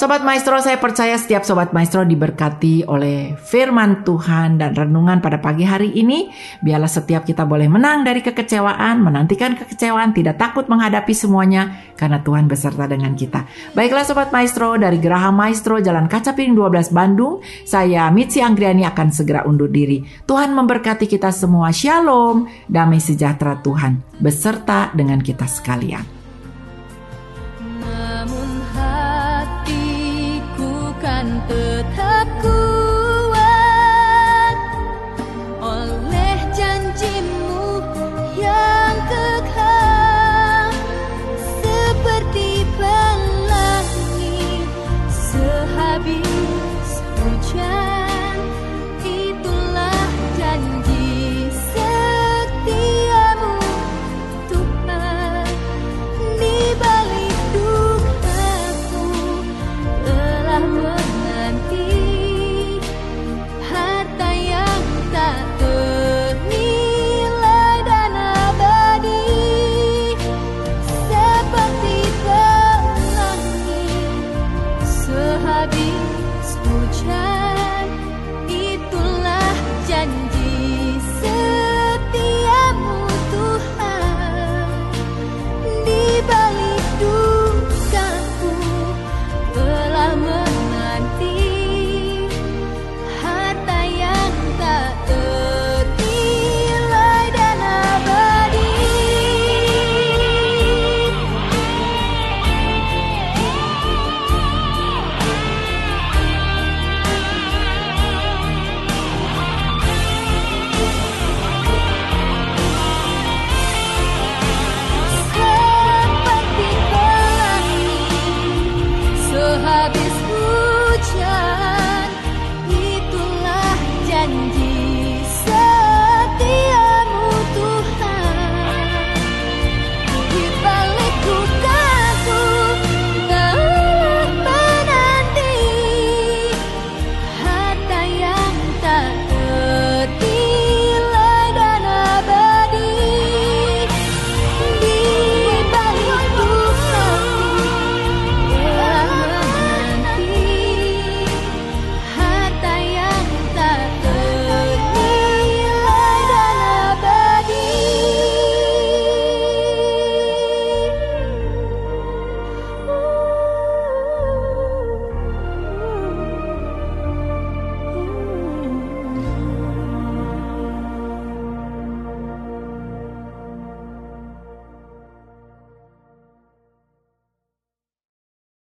Sobat 0.03 0.19
Maestro, 0.19 0.59
saya 0.59 0.75
percaya 0.83 1.15
setiap 1.15 1.47
Sobat 1.47 1.71
Maestro 1.71 2.03
diberkati 2.03 2.83
oleh 2.91 3.39
firman 3.39 4.03
Tuhan 4.03 4.59
dan 4.59 4.75
renungan 4.75 5.23
pada 5.23 5.39
pagi 5.39 5.63
hari 5.63 5.95
ini. 5.95 6.27
Biarlah 6.59 6.91
setiap 6.91 7.23
kita 7.23 7.47
boleh 7.47 7.71
menang 7.71 8.03
dari 8.03 8.19
kekecewaan, 8.19 8.99
menantikan 8.99 9.55
kekecewaan, 9.55 10.11
tidak 10.11 10.35
takut 10.35 10.67
menghadapi 10.67 11.15
semuanya, 11.15 11.87
karena 11.95 12.19
Tuhan 12.19 12.51
beserta 12.51 12.83
dengan 12.83 13.15
kita. 13.15 13.47
Baiklah 13.71 14.03
Sobat 14.03 14.35
Maestro, 14.35 14.75
dari 14.75 14.99
Geraha 14.99 15.31
Maestro 15.31 15.79
Jalan 15.79 16.11
Kaca 16.11 16.35
Piring 16.35 16.51
12 16.51 16.91
Bandung, 16.91 17.39
saya 17.63 18.11
Mitzi 18.11 18.43
Anggriani 18.43 18.83
akan 18.83 19.07
segera 19.07 19.47
undur 19.47 19.71
diri. 19.71 20.03
Tuhan 20.27 20.51
memberkati 20.51 21.07
kita 21.07 21.31
semua. 21.31 21.71
Shalom, 21.71 22.43
damai 22.67 22.99
sejahtera 22.99 23.55
Tuhan 23.63 24.19
beserta 24.19 24.91
dengan 24.91 25.23
kita 25.23 25.47
sekalian. 25.47 26.22